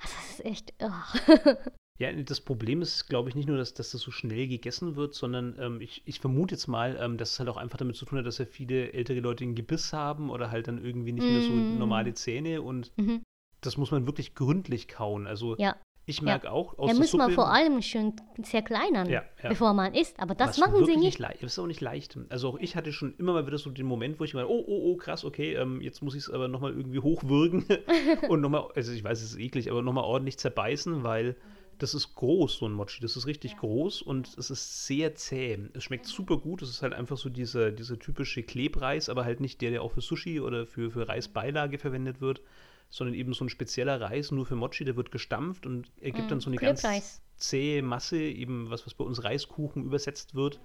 [0.00, 1.04] Also das ist echt, ah.
[1.98, 5.14] Ja, das Problem ist, glaube ich, nicht nur, dass, dass das so schnell gegessen wird,
[5.14, 8.04] sondern ähm, ich, ich vermute jetzt mal, ähm, dass es halt auch einfach damit zu
[8.04, 11.28] tun hat, dass ja viele ältere Leute ein Gebiss haben oder halt dann irgendwie nicht
[11.28, 11.76] mehr so Mm.
[11.76, 13.22] normale Zähne und Mhm.
[13.62, 15.26] das muss man wirklich gründlich kauen.
[15.26, 15.74] Also Ja.
[16.06, 19.48] ich merke auch aus Da der muss man vor allem schon zerkleinern, Ja, ja.
[19.48, 20.20] bevor man isst.
[20.20, 21.18] Aber das machen sie nicht.
[21.20, 22.16] Das ist auch nicht leicht.
[22.28, 24.64] Also auch ich hatte schon immer mal wieder so den Moment, wo ich mir, oh,
[24.68, 27.64] oh, oh, krass, okay, ähm, jetzt muss ich es aber nochmal irgendwie hochwürgen
[28.28, 31.34] und nochmal, also ich weiß, es ist eklig, aber nochmal ordentlich zerbeißen, weil
[31.78, 33.00] das ist groß, so ein Mochi.
[33.00, 35.58] Das ist richtig groß und es ist sehr zäh.
[35.74, 36.62] Es schmeckt super gut.
[36.62, 39.92] Es ist halt einfach so dieser, dieser typische Klebreis, aber halt nicht der, der auch
[39.92, 42.42] für Sushi oder für, für Reisbeilage verwendet wird,
[42.90, 44.84] sondern eben so ein spezieller Reis nur für Mochi.
[44.84, 47.22] Der wird gestampft und ergibt dann so eine ganz Klebreis.
[47.36, 50.60] zähe Masse, eben was, was bei uns Reiskuchen übersetzt wird.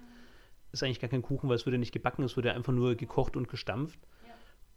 [0.72, 2.72] Ist eigentlich gar kein Kuchen, weil es wird ja nicht gebacken, es wird ja einfach
[2.72, 4.00] nur gekocht und gestampft.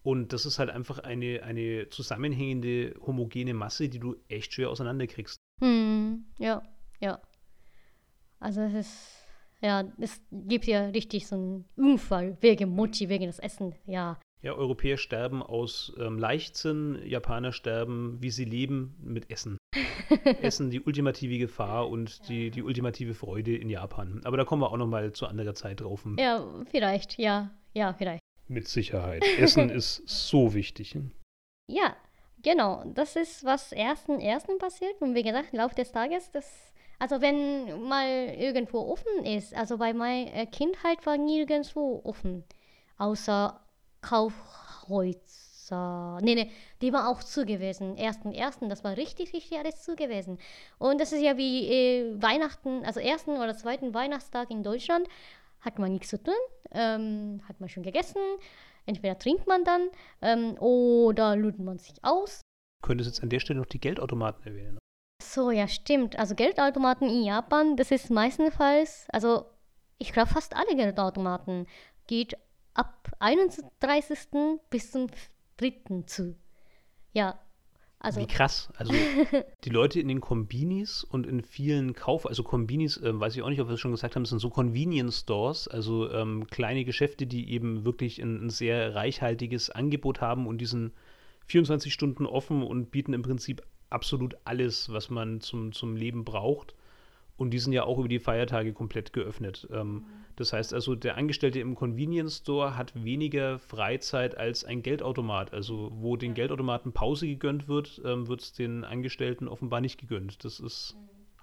[0.08, 5.36] Und das ist halt einfach eine, eine zusammenhängende, homogene Masse, die du echt schwer auseinanderkriegst.
[5.60, 6.64] Hm, ja,
[7.02, 7.20] ja.
[8.40, 9.28] Also es ist,
[9.62, 13.76] ja, es gibt ja richtig so einen Unfall wegen Mochi, wegen das Essen.
[13.86, 19.58] Ja, Ja, Europäer sterben aus ähm, Leichtsinn, Japaner sterben, wie sie leben, mit Essen.
[20.42, 24.22] Essen die ultimative Gefahr und die, die ultimative Freude in Japan.
[24.24, 26.08] Aber da kommen wir auch nochmal zu anderer Zeit drauf.
[26.18, 28.22] ja, vielleicht, ja, ja, vielleicht.
[28.48, 29.24] Mit Sicherheit.
[29.38, 30.98] Essen ist so wichtig.
[31.68, 31.96] Ja,
[32.42, 32.84] genau.
[32.94, 35.02] Das ist, was ersten, ersten passiert.
[35.02, 39.78] Und wie gesagt, im Laufe des Tages, das, also wenn mal irgendwo offen ist, also
[39.78, 42.44] bei meiner äh, Kindheit war nirgendwo offen,
[42.98, 43.60] außer
[44.02, 46.20] Kaufhäuser.
[46.22, 47.98] Nee, nee, die waren auch zu gewesen.
[47.98, 50.40] Ersten, ersten, das war richtig, richtig alles zu gewesen.
[50.78, 55.10] Und das ist ja wie äh, Weihnachten, also ersten oder zweiten Weihnachtstag in Deutschland,
[55.62, 56.34] hat man nichts zu tun,
[56.72, 58.22] ähm, hat man schon gegessen.
[58.86, 59.90] Entweder trinkt man dann
[60.22, 62.42] ähm, oder lügt man sich aus.
[62.82, 64.80] Du könntest jetzt an der Stelle noch die Geldautomaten erwähnen.
[65.22, 66.18] So, ja, stimmt.
[66.18, 69.46] Also Geldautomaten in Japan, das ist meistenfalls, also
[69.98, 71.68] ich glaube fast alle Geldautomaten
[72.06, 72.38] geht
[72.74, 74.60] ab 31.
[74.70, 75.08] bis zum
[75.58, 76.04] 3.
[76.06, 76.36] zu.
[77.14, 77.40] Ja,
[78.00, 78.70] also Wie krass.
[78.78, 78.94] Also
[79.64, 83.50] die Leute in den Kombinis und in vielen Kauf, also Kombinis, ähm, weiß ich auch
[83.50, 87.26] nicht, ob wir es schon gesagt haben, sind so Convenience Stores, also ähm, kleine Geschäfte,
[87.26, 90.92] die eben wirklich ein, ein sehr reichhaltiges Angebot haben und die sind
[91.48, 96.76] 24 Stunden offen und bieten im Prinzip absolut alles, was man zum, zum Leben braucht.
[97.38, 99.68] Und die sind ja auch über die Feiertage komplett geöffnet.
[99.72, 105.54] Ähm, das heißt also, der Angestellte im Convenience Store hat weniger Freizeit als ein Geldautomat.
[105.54, 110.44] Also, wo den Geldautomaten Pause gegönnt wird, ähm, wird es den Angestellten offenbar nicht gegönnt.
[110.44, 110.96] Das ist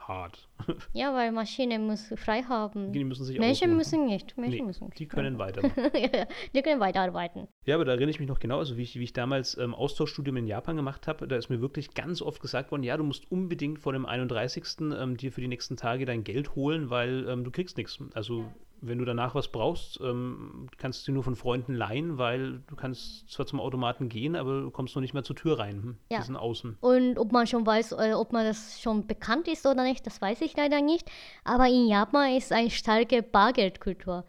[0.08, 0.48] hart.
[0.92, 2.92] ja, weil Maschine muss frei haben.
[2.92, 3.76] Die müssen sich Menschen ausruhen.
[3.76, 4.36] müssen nicht.
[4.36, 4.98] Menschen Nee, müssen nicht.
[4.98, 5.38] die können
[5.94, 7.48] ja, die können weiterarbeiten.
[7.64, 9.74] Ja, aber da erinnere ich mich noch genau, also wie ich, wie ich damals ähm,
[9.74, 13.04] Austauschstudium in Japan gemacht habe, da ist mir wirklich ganz oft gesagt worden, ja, du
[13.04, 14.64] musst unbedingt vor dem 31.
[14.98, 17.98] Ähm, dir für die nächsten Tage dein Geld holen, weil ähm, du kriegst nichts.
[18.14, 18.44] Also
[18.86, 23.30] wenn du danach was brauchst, ähm, kannst du nur von Freunden leihen, weil du kannst
[23.30, 25.82] zwar zum Automaten gehen, aber du kommst noch nicht mehr zur Tür rein.
[25.82, 25.96] Hm?
[26.10, 26.18] Ja.
[26.18, 26.76] Die sind außen.
[26.80, 30.20] Und ob man schon weiß, äh, ob man das schon bekannt ist oder nicht, das
[30.20, 31.10] weiß ich leider nicht.
[31.44, 34.24] Aber in Japan ist eine starke Bargeldkultur.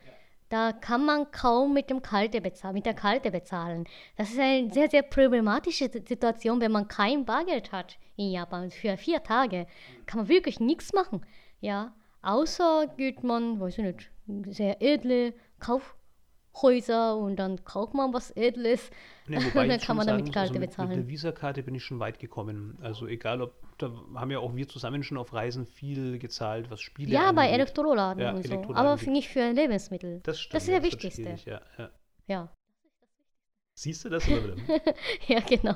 [0.49, 3.85] Da kann man kaum mit dem Karte bezahlen, mit der Karte bezahlen.
[4.15, 8.69] Das ist eine sehr, sehr problematische Si- Situation, wenn man kein Bargeld hat in Japan.
[8.69, 9.65] Für vier Tage
[10.05, 11.25] kann man wirklich nichts machen.
[11.61, 14.11] Ja, außer geht man, weiß ich nicht,
[14.47, 18.89] sehr edle Kaufhäuser und dann kauft man was Edles.
[19.27, 20.89] Ja, wobei dann kann man damit Karte also bezahlen.
[20.89, 22.77] Mit der Visa-Karte bin ich schon weit gekommen.
[22.81, 26.81] Also egal ob, da haben ja auch wir zusammen schon auf Reisen viel gezahlt, was
[26.81, 27.55] Spiele Ja, bei angeht.
[27.55, 28.73] Elektroladen Ja, und so.
[28.73, 30.21] Aber nicht für Lebensmittel.
[30.23, 30.55] Das stimmt.
[30.55, 31.49] Das ist ja, der wird Wichtigste.
[31.49, 31.91] Ja, ja.
[32.27, 32.49] Ja.
[33.75, 34.55] Siehst du das wieder?
[35.27, 35.75] ja, genau.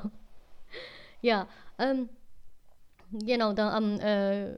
[1.20, 1.46] Ja,
[1.78, 2.08] ähm,
[3.12, 4.54] genau, da am, äh,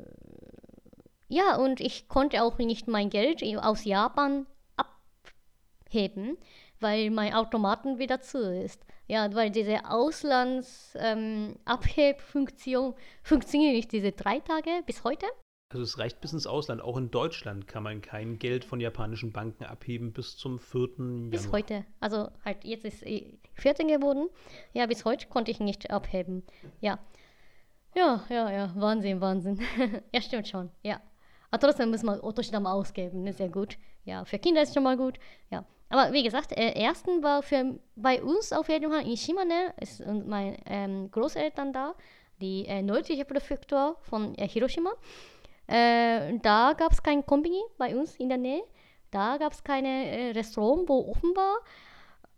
[1.33, 6.37] ja, und ich konnte auch nicht mein Geld aus Japan abheben,
[6.79, 8.85] weil mein Automaten wieder zu ist.
[9.07, 15.25] Ja, weil diese Auslands-Abhebfunktion ähm, funktioniert nicht diese drei Tage bis heute.
[15.71, 16.83] Also es reicht bis ins Ausland.
[16.83, 20.89] Auch in Deutschland kann man kein Geld von japanischen Banken abheben bis zum 4.
[20.99, 21.31] Januar.
[21.31, 21.87] Bis heute.
[22.01, 24.29] Also halt, jetzt ist eh 14 geworden.
[24.75, 26.43] Ja, bis heute konnte ich nicht abheben.
[26.81, 26.99] Ja.
[27.95, 28.75] Ja, ja, ja.
[28.77, 29.61] Wahnsinn, Wahnsinn.
[30.13, 30.69] ja, stimmt schon.
[30.83, 31.01] Ja.
[31.53, 33.25] Aber trotzdem muss man Ottostamm ausgeben.
[33.25, 33.33] Ne?
[33.35, 33.77] Sehr gut.
[34.05, 35.19] Ja, für Kinder ist schon mal gut.
[35.51, 35.65] Ja.
[35.91, 40.01] Aber wie gesagt, äh, ersten war für bei uns auf jeden Fall in Shimane ist
[40.01, 41.95] und meine ähm, Großeltern da,
[42.41, 44.93] die äh, nördliche Präfektur von äh, Hiroshima.
[45.67, 48.63] Äh, da gab es kein Kombini bei uns in der Nähe.
[49.11, 51.59] Da gab es keine äh, Restaurant, wo offen war.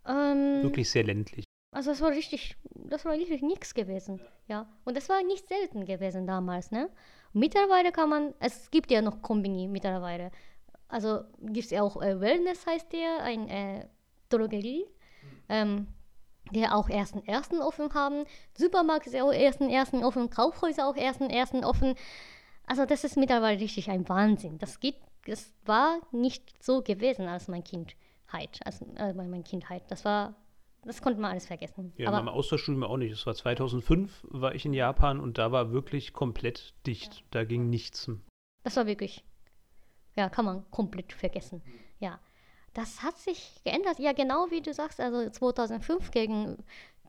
[0.05, 1.45] Ähm, Wirklich sehr ländlich.
[1.71, 4.19] Also das war richtig, das war richtig nichts gewesen.
[4.49, 4.67] Ja.
[4.83, 6.89] Und das war nicht selten gewesen damals, ne?
[7.35, 10.31] Mittlerweile kann man, es gibt ja noch Kombini mittlerweile.
[10.87, 13.89] Also gibt es ja auch äh, Wellness heißt der, ein äh,
[14.29, 14.85] Drogerie,
[15.49, 15.87] ähm,
[16.51, 18.23] der auch ersten ersten offen haben.
[18.57, 21.95] Supermarkt ist auch ersten ersten offen, Kaufhäuser auch ersten ersten offen.
[22.67, 24.57] Also das ist mittlerweile richtig ein Wahnsinn.
[24.57, 29.83] Das geht, das war nicht so gewesen als mein Kindheit, als äh, meine Kindheit.
[29.89, 30.35] Das war
[30.85, 31.93] das konnte man alles vergessen.
[31.97, 33.11] Ja, aber im Austauschstudium auch nicht.
[33.11, 37.15] Es war 2005, war ich in Japan und da war wirklich komplett dicht.
[37.15, 37.21] Ja.
[37.31, 38.09] Da ging nichts.
[38.63, 39.23] Das war wirklich,
[40.15, 41.61] ja, kann man komplett vergessen.
[41.99, 42.19] Ja,
[42.73, 43.99] das hat sich geändert.
[43.99, 46.57] Ja, genau wie du sagst, also 2005 gegen,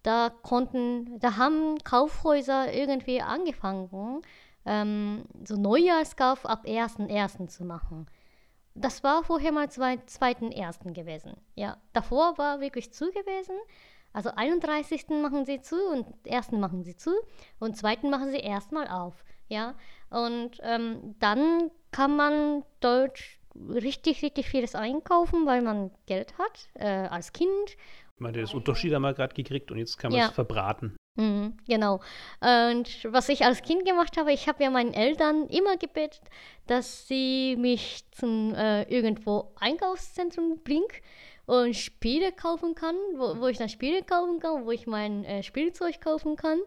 [0.02, 4.22] da konnten, da haben Kaufhäuser irgendwie angefangen,
[4.64, 7.48] ähm, so Neujahrskauf ab 1.1.
[7.48, 8.06] zu machen.
[8.78, 11.36] Das war vorher mal zwei, zweiten ersten gewesen.
[11.54, 13.56] Ja, davor war wirklich zu gewesen.
[14.12, 15.08] Also 31.
[15.22, 17.10] machen sie zu und ersten machen sie zu
[17.58, 19.24] und zweiten machen sie erstmal auf.
[19.48, 19.74] Ja,
[20.10, 23.20] und ähm, dann kann man dort
[23.54, 27.48] richtig, richtig vieles einkaufen, weil man Geld hat äh, als Kind.
[28.14, 30.32] Ich meine, das Unterschied wir gerade gekriegt und jetzt kann man es ja.
[30.32, 30.96] verbraten.
[31.16, 32.00] Mhm, genau.
[32.40, 36.20] Und was ich als Kind gemacht habe, ich habe ja meinen Eltern immer gebetet,
[36.66, 40.86] dass sie mich zum äh, irgendwo Einkaufszentrum bringen
[41.46, 45.42] und Spiele kaufen kann, wo, wo ich dann Spiele kaufen kann, wo ich mein äh,
[45.42, 46.58] Spielzeug kaufen kann.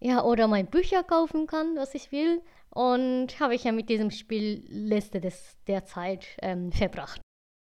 [0.00, 2.42] Ja, oder mein Bücher kaufen kann, was ich will.
[2.70, 7.20] Und habe ich ja mit diesem Spielliste des, der Zeit ähm, verbracht.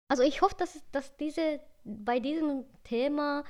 [0.09, 3.43] Also ich hoffe, dass, dass diese, bei diesem Thema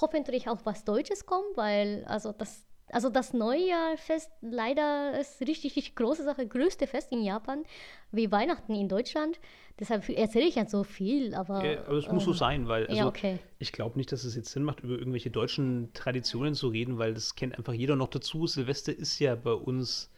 [0.00, 5.94] hoffentlich auch was Deutsches kommt, weil also das, also das Neujahrfest leider ist richtig, richtig
[5.94, 7.64] große Sache, größte Fest in Japan,
[8.12, 9.40] wie Weihnachten in Deutschland.
[9.78, 11.64] Deshalb erzähle ich ja so viel, aber.
[11.64, 13.38] Ja, aber es muss so ähm, sein, weil also ja, okay.
[13.58, 17.14] ich glaube nicht, dass es jetzt Sinn macht, über irgendwelche deutschen Traditionen zu reden, weil
[17.14, 18.46] das kennt einfach jeder noch dazu.
[18.46, 20.10] Silvester ist ja bei uns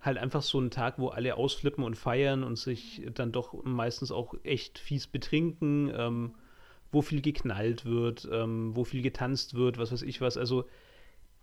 [0.00, 4.10] halt einfach so ein Tag, wo alle ausflippen und feiern und sich dann doch meistens
[4.10, 5.92] auch echt fies betrinken.
[5.96, 6.34] Ähm,
[6.96, 10.38] wo viel geknallt wird, ähm, wo viel getanzt wird, was weiß ich was.
[10.38, 10.64] Also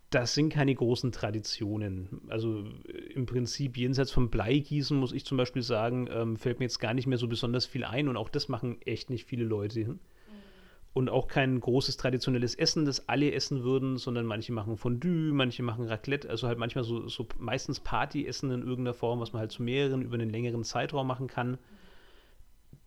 [0.10, 2.22] das sind keine großen Traditionen.
[2.28, 6.66] Also äh, im Prinzip jenseits vom Bleigießen muss ich zum Beispiel sagen, ähm, fällt mir
[6.66, 9.44] jetzt gar nicht mehr so besonders viel ein und auch das machen echt nicht viele
[9.44, 9.82] Leute.
[9.82, 10.00] Mhm.
[10.94, 15.62] Und auch kein großes traditionelles Essen, das alle essen würden, sondern manche machen Fondue, manche
[15.62, 19.52] machen Raclette, also halt manchmal so, so meistens Partyessen in irgendeiner Form, was man halt
[19.52, 21.60] zu mehreren über einen längeren Zeitraum machen kann.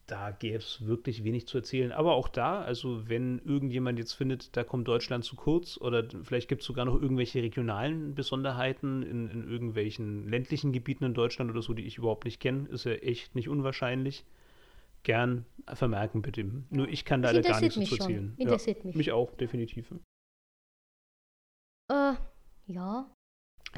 [0.07, 1.91] Da gäbe es wirklich wenig zu erzählen.
[1.91, 6.49] Aber auch da, also wenn irgendjemand jetzt findet, da kommt Deutschland zu kurz oder vielleicht
[6.49, 11.61] gibt es sogar noch irgendwelche regionalen Besonderheiten in, in, irgendwelchen ländlichen Gebieten in Deutschland oder
[11.61, 14.25] so, die ich überhaupt nicht kenne, ist ja echt nicht unwahrscheinlich.
[15.03, 16.45] Gern vermerken bitte.
[16.71, 18.35] Nur ich kann da gar nichts zu erzählen.
[18.37, 18.97] Interessiert ja, mich.
[18.97, 19.93] Mich auch, definitiv.
[21.89, 22.15] Äh,
[22.67, 23.11] ja,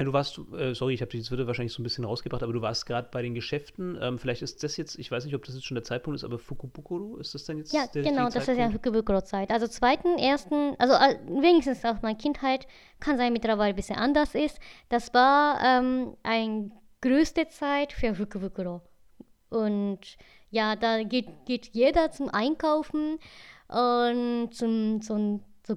[0.05, 2.53] du warst, äh, sorry, ich habe dich jetzt wieder wahrscheinlich so ein bisschen rausgebracht, aber
[2.53, 3.97] du warst gerade bei den Geschäften.
[4.01, 6.23] Ähm, vielleicht ist das jetzt, ich weiß nicht, ob das jetzt schon der Zeitpunkt ist,
[6.23, 9.51] aber Fukubukuro, ist das denn jetzt Ja, der genau, das ist ja Fukubukuro-Zeit.
[9.51, 10.93] Also zweiten, ersten, also
[11.41, 12.67] wenigstens aus meiner Kindheit,
[12.99, 14.59] kann sein mittlerweile ein bisschen anders ist.
[14.89, 16.71] Das war ähm, eine
[17.01, 18.81] größte Zeit für Fukubukuro.
[19.49, 20.17] Und
[20.51, 23.19] ja, da geht, geht jeder zum Einkaufen
[23.67, 25.75] und zum, zum so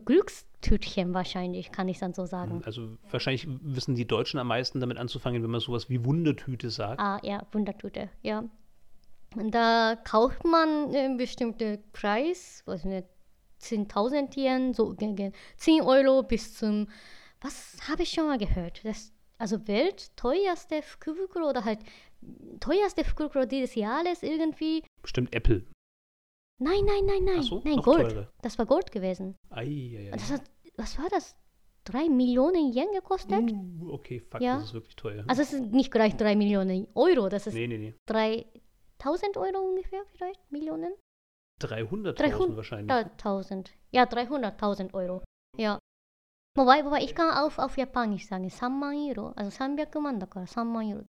[0.62, 2.62] Glückstütchen wahrscheinlich, kann ich dann so sagen.
[2.64, 7.00] Also wahrscheinlich wissen die Deutschen am meisten damit anzufangen, wenn man sowas wie Wundertüte sagt.
[7.00, 8.44] Ah, ja, Wundertüte, ja.
[9.34, 13.06] Und da kauft man einen bestimmten Preis, was nicht,
[13.60, 16.88] 10.000 Yen, so gegen 10 Euro bis zum,
[17.40, 18.84] was habe ich schon mal gehört?
[18.84, 21.80] Das, also weltteuerste Fukubukuro oder halt
[22.60, 24.82] teuerste Fukubukuro dieses Jahres irgendwie.
[25.00, 25.64] Bestimmt Apple.
[26.58, 27.42] Nein, nein, nein, nein.
[27.42, 28.10] So, nein, Gold.
[28.10, 28.32] Teure.
[28.42, 29.34] Das war Gold gewesen.
[29.50, 30.10] Ei, ei, ei.
[30.12, 30.42] Das hat,
[30.76, 31.36] was war das?
[31.84, 33.50] Drei Millionen Yen gekostet?
[33.50, 34.56] Uh, okay, fuck, ja.
[34.56, 35.24] das ist wirklich teuer.
[35.26, 37.94] Also es ist nicht gleich drei Millionen Euro, das ist nee, nee, nee.
[38.06, 40.94] 3000 Euro ungefähr vielleicht, Millionen?
[41.60, 42.92] 300.000 wahrscheinlich.
[42.92, 45.22] 300.000, ja 300.000 Euro,
[45.56, 45.78] ja.
[46.56, 51.04] Wobei, wobei, ich kann auf, auf Japanisch sagen, 3万 Euro, also 300 Mann 3万 Euro.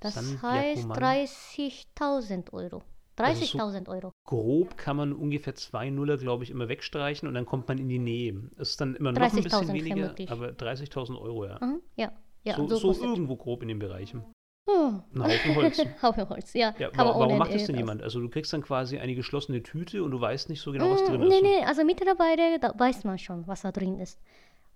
[0.00, 2.82] Das heißt 30.000 Euro.
[3.18, 4.12] 30.000 also so Euro.
[4.24, 7.88] Grob kann man ungefähr zwei Nuller, glaube ich, immer wegstreichen und dann kommt man in
[7.88, 8.50] die Nähe.
[8.56, 11.58] Es ist dann immer noch ein bisschen weniger, aber 30.000 Euro, ja.
[11.60, 12.12] Mhm, ja.
[12.44, 12.56] ja.
[12.56, 14.24] so, so, so irgendwo grob in den Bereichen.
[14.68, 15.00] Oh.
[15.14, 15.78] Ein Haufen Holz.
[16.02, 16.74] Haufen Holz, ja.
[16.78, 18.02] ja warum, warum macht das denn jemand?
[18.02, 21.04] Also du kriegst dann quasi eine geschlossene Tüte und du weißt nicht so genau, was
[21.04, 21.42] drin nee, ist.
[21.42, 24.20] Nee, nee, also mittlerweile da weiß man schon, was da drin ist.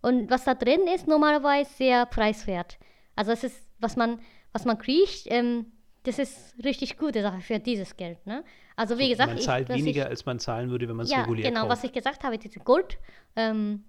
[0.01, 2.79] Und was da drin ist, normalerweise sehr preiswert.
[3.17, 4.19] Also es ist, was man,
[4.53, 5.67] was man kriegt, ähm,
[6.05, 8.25] das ist richtig gute Sache für dieses Geld.
[8.27, 8.45] Ne?
[8.77, 11.05] Also wie gesagt, man ich- zahlt was weniger, ich, als man zahlen würde, wenn man
[11.05, 11.73] es ja, regulär genau, kauft.
[11.73, 12.99] was ich gesagt habe, diese Gold
[13.37, 13.85] ähm,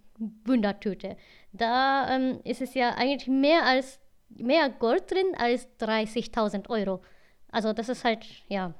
[0.45, 1.17] Wundertüte.
[1.51, 3.99] Da ähm, ist es ja eigentlich mehr als
[4.29, 7.01] mehr Gold drin als 30.000 Euro.
[7.51, 8.73] Also das ist halt, ja,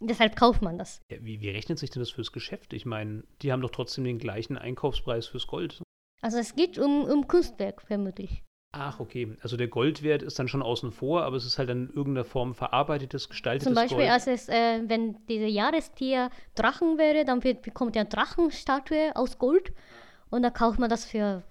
[0.00, 1.00] deshalb kauft man das.
[1.10, 2.72] Ja, wie, wie rechnet sich denn das fürs Geschäft?
[2.72, 5.82] Ich meine, die haben doch trotzdem den gleichen Einkaufspreis fürs Gold.
[6.20, 8.42] Also es geht um, um Kunstwerk vermutlich.
[8.76, 9.36] Ach, okay.
[9.40, 12.56] Also der Goldwert ist dann schon außen vor, aber es ist halt in irgendeiner Form
[12.56, 14.10] verarbeitetes, gestaltetes Zum Beispiel, Gold.
[14.10, 19.72] als es, äh, wenn diese Jahrestier Drachen wäre, dann wird, bekommt er Drachenstatue aus Gold
[20.30, 21.44] und da kauft man das für,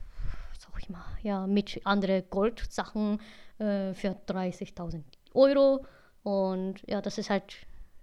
[0.60, 3.22] sag ich mal, ja, mit anderen Goldsachen
[3.58, 5.04] äh, für 30.000
[5.34, 5.86] Euro
[6.24, 7.56] und ja, das ist halt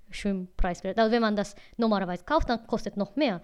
[0.09, 0.99] schön preiswert.
[0.99, 3.43] Also wenn man das normalerweise kauft, dann kostet noch mehr.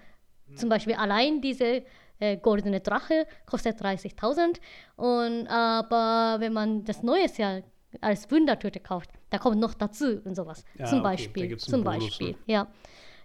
[0.54, 1.82] Zum Beispiel allein diese
[2.18, 4.58] äh, goldene Drache kostet 30.000
[4.96, 7.62] und aber wenn man das neues Jahr
[8.00, 10.64] als Wundertüte kauft, da kommt noch dazu und sowas.
[10.78, 11.56] Ja, zum okay, Beispiel.
[11.56, 12.30] Zum Bonus, Beispiel.
[12.32, 12.36] ne?
[12.46, 12.66] Ja.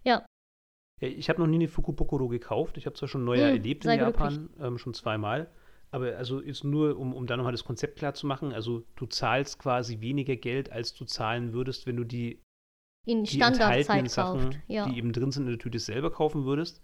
[0.03, 0.25] Ja.
[0.99, 2.77] Ich habe noch nie eine Fukupokoro gekauft.
[2.77, 5.49] Ich habe zwar schon neuer Hm, erlebt in Japan, ähm, schon zweimal.
[5.89, 9.07] Aber also ist nur, um, um da nochmal das Konzept klar zu machen, also du
[9.07, 12.41] zahlst quasi weniger Geld, als du zahlen würdest, wenn du die,
[13.05, 14.59] In Standardzeit Sachen, kauft.
[14.67, 14.87] Ja.
[14.87, 16.81] die eben drin sind in der Tüte, selber kaufen würdest.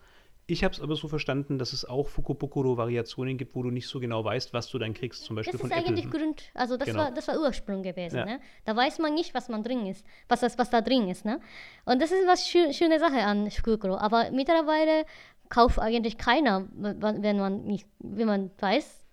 [0.50, 4.00] Ich habe es aber so verstanden, dass es auch Fukupokoro-Variationen gibt, wo du nicht so
[4.00, 6.20] genau weißt, was du dann kriegst, zum Beispiel Das von ist eigentlich Apple.
[6.22, 7.00] Grund, also das Genau.
[7.00, 8.26] war das war Ursprung gewesen, Ja.
[8.26, 8.40] ne?
[8.64, 11.42] Da weiß man nicht, was man drin ist, was das was da drin ist, ne?
[11.84, 15.06] Und das ist was schö schöne Sache an Shukuro, aber mittlerweile
[15.50, 19.06] kauft eigentlich keiner, wenn man nicht wenn man weiß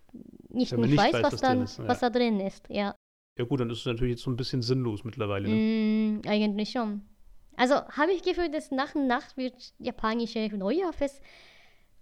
[0.51, 1.87] nicht, nicht nicht weiß, weiß, was, dann ist, ja.
[1.89, 2.95] was da drin ist, ja.
[3.37, 5.49] Ja gut, dann ist es natürlich jetzt so ein bisschen sinnlos mittlerweile.
[5.49, 5.55] Ne?
[5.55, 7.01] Mm, eigentlich schon.
[7.57, 11.21] Also habe ich Gefühl, dass nach und nach wird japanische Neujahrfest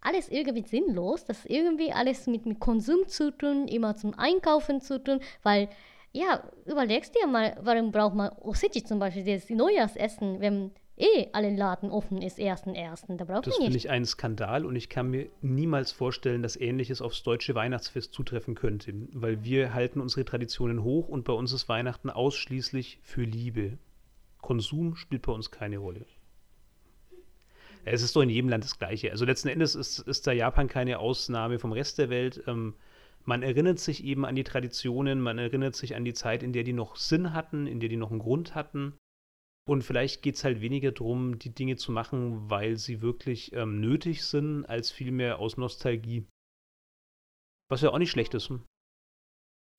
[0.01, 1.25] alles irgendwie sinnlos.
[1.25, 5.69] Das ist irgendwie alles mit, mit Konsum zu tun, immer zum Einkaufen zu tun, weil
[6.11, 11.55] ja, überlegst dir mal, warum braucht man Osechi zum Beispiel, das Neujahrsessen, wenn eh alle
[11.55, 15.09] Laden offen ist, ersten ersten, da braucht Das finde ich einen Skandal und ich kann
[15.09, 20.83] mir niemals vorstellen, dass Ähnliches aufs deutsche Weihnachtsfest zutreffen könnte, weil wir halten unsere Traditionen
[20.83, 23.79] hoch und bei uns ist Weihnachten ausschließlich für Liebe.
[24.43, 26.05] Konsum spielt bei uns keine Rolle.
[27.85, 29.09] Es ist doch in jedem Land das Gleiche.
[29.09, 32.43] Also letzten Endes ist, ist da Japan keine Ausnahme vom Rest der Welt.
[32.45, 32.75] Ähm,
[33.25, 36.63] man erinnert sich eben an die Traditionen, man erinnert sich an die Zeit, in der
[36.63, 38.93] die noch Sinn hatten, in der die noch einen Grund hatten.
[39.65, 43.79] Und vielleicht geht es halt weniger darum, die Dinge zu machen, weil sie wirklich ähm,
[43.79, 46.27] nötig sind, als vielmehr aus Nostalgie.
[47.69, 48.49] Was ja auch nicht schlecht ist.
[48.49, 48.63] hm?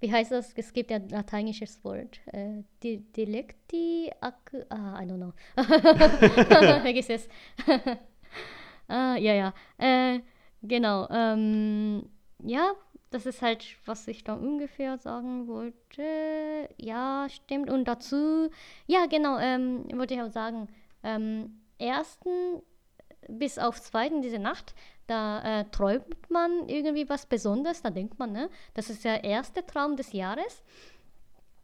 [0.04, 0.52] Wie heißt das?
[0.54, 2.20] Es gibt ja ein lateinisches Wort.
[2.26, 4.52] Äh, di dilecti ac...
[4.68, 5.32] Ah, I don't know.
[6.82, 7.26] Vergiss es.
[8.88, 9.54] ah, ja, ja.
[9.78, 10.20] Äh,
[10.60, 11.08] genau.
[11.08, 12.06] Ähm,
[12.42, 12.74] ja,
[13.12, 16.68] das ist halt, was ich da ungefähr sagen wollte.
[16.76, 17.70] Ja, stimmt.
[17.70, 18.50] Und dazu,
[18.86, 20.68] ja, genau, ähm, wollte ich auch sagen,
[21.02, 22.60] ähm, ersten
[23.28, 24.74] bis auf zweiten diese Nacht,
[25.06, 28.48] da äh, träumt man irgendwie was Besonderes, da denkt man, ne?
[28.74, 30.62] Das ist der erste Traum des Jahres.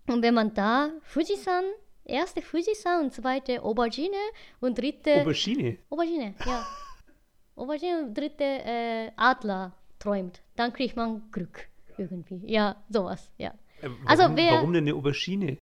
[0.08, 1.64] Und wenn man da Fujisan,
[2.04, 4.16] erste Fujisan und zweite Aubergine
[4.60, 5.78] und dritte Aubergine.
[5.90, 6.66] Aubergine, ja.
[7.56, 12.40] Aubergine und dritte äh, Adler träumt, dann kriegt man Glück irgendwie.
[12.46, 13.50] Ja, sowas, ja.
[13.80, 15.58] Äh, warum, Also wer- warum denn eine Aubergine?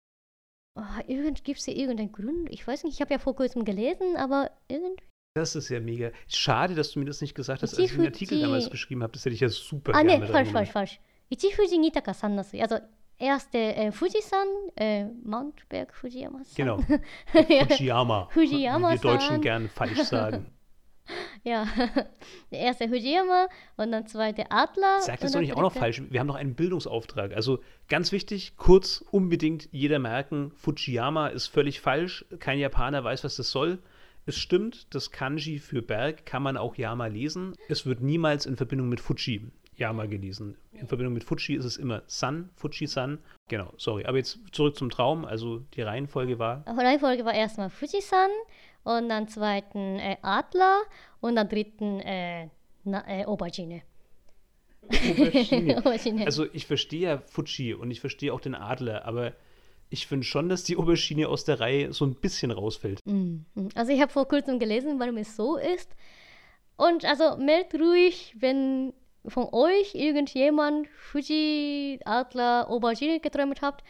[0.78, 2.50] Oh, irgend, Gibt es hier irgendeinen Grund?
[2.50, 5.02] Ich weiß nicht, ich habe ja vor kurzem gelesen, aber irgendwie.
[5.36, 6.12] Das ist ja mega.
[6.28, 9.12] Schade, dass du mir das nicht gesagt hast, als ich den Artikel damals geschrieben habe.
[9.12, 11.00] Das hätte ich ja super Ah, gerne ne, dran falsch, falsch, falsch.
[11.28, 12.58] Ichifuji Nitaka san nasu.
[12.58, 12.78] Also,
[13.18, 15.92] erste äh, Fujisan, äh, Mountberg.
[16.54, 16.78] Genau.
[17.68, 18.30] Fujiyama.
[18.32, 18.98] Fujiyama-san.
[18.98, 20.46] Wie wir Deutschen gern falsch sagen.
[21.44, 21.66] ja.
[22.50, 25.02] Der erste Fujiyama und dann zweite Adler.
[25.02, 26.02] Sag das doch nicht auch noch falsch.
[26.08, 27.34] Wir haben noch einen Bildungsauftrag.
[27.34, 27.58] Also
[27.88, 32.24] ganz wichtig, kurz, unbedingt jeder merken, Fujiyama ist völlig falsch.
[32.38, 33.82] Kein Japaner weiß, was das soll.
[34.26, 37.54] Es stimmt, das Kanji für Berg kann man auch Yama lesen.
[37.68, 40.56] Es wird niemals in Verbindung mit Fuji Yama gelesen.
[40.72, 43.18] In Verbindung mit Fuji ist es immer San, Fuji-san.
[43.48, 44.04] Genau, sorry.
[44.06, 45.24] Aber jetzt zurück zum Traum.
[45.24, 48.30] Also die Reihenfolge war Die Reihenfolge war erstmal Fujisan
[48.84, 50.82] und dann zweiten äh, Adler
[51.20, 52.48] und dann dritten äh,
[52.84, 53.82] na, äh, Aubergine.
[54.90, 55.78] Aubergine.
[55.84, 56.26] Aubergine.
[56.26, 59.34] Also ich verstehe ja Fuji und ich verstehe auch den Adler, aber
[59.88, 63.00] ich finde schon, dass die Aubergine aus der Reihe so ein bisschen rausfällt.
[63.04, 63.38] Mm.
[63.74, 65.94] Also ich habe vor kurzem gelesen, warum es so ist.
[66.76, 68.92] Und also meldet ruhig, wenn
[69.28, 73.84] von euch irgendjemand Fuji, Adler, Aubergine geträumt habt.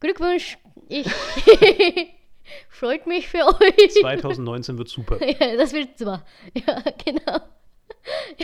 [0.00, 1.06] Glückwunsch, ich
[2.68, 3.94] freut mich für euch.
[4.00, 5.24] 2019 wird super.
[5.40, 6.24] ja, das wird super.
[6.54, 7.40] Ja, genau.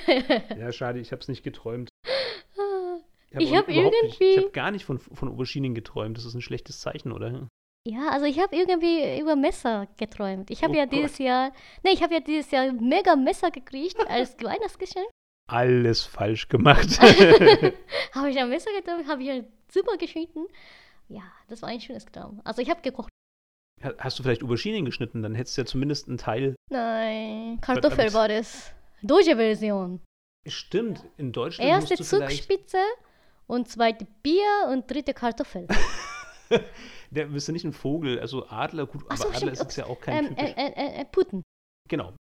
[0.56, 1.88] Ja, schade, ich habe es nicht geträumt.
[3.30, 6.16] Ich auch hab überhaupt nicht- irgendwie- Ich habe gar nicht von, von Auberginen geträumt.
[6.16, 7.46] Das ist ein schlechtes Zeichen, oder?
[7.86, 10.50] Ja, also ich habe irgendwie über Messer geträumt.
[10.50, 10.92] Ich habe Oh ja Gott.
[10.94, 11.52] dieses Jahr,
[11.84, 15.06] nee, ich habe ja dieses Jahr mega Messer gekriegt als Weihnachtsgeschenk.
[15.50, 16.88] Alles falsch gemacht.
[18.14, 20.46] habe ich ein Messer geträumt, habe ich ein super geschnitten.
[21.08, 22.40] Ja, das war ein schönes Traum.
[22.44, 23.08] Also ich habe gekocht.
[23.82, 25.22] Ha- Hast du vielleicht Auberginen geschnitten?
[25.22, 26.54] Dann hättest du ja zumindest einen Teil.
[26.70, 28.72] Nein, Kartoffel war das.
[29.02, 30.00] Deutsche Version.
[30.46, 32.48] Stimmt, in Deutschland Erste musst du vielleicht...
[33.48, 35.66] Und zweite Bier und dritte Kartoffel.
[37.10, 39.60] Der bist du nicht ein Vogel, also Adler, gut, Ach aber so, Adler stimmt, ist
[39.62, 40.54] jetzt ja auch kein Ähm, typisch.
[40.56, 41.42] äh, äh, äh, Puten.
[41.88, 42.14] genau.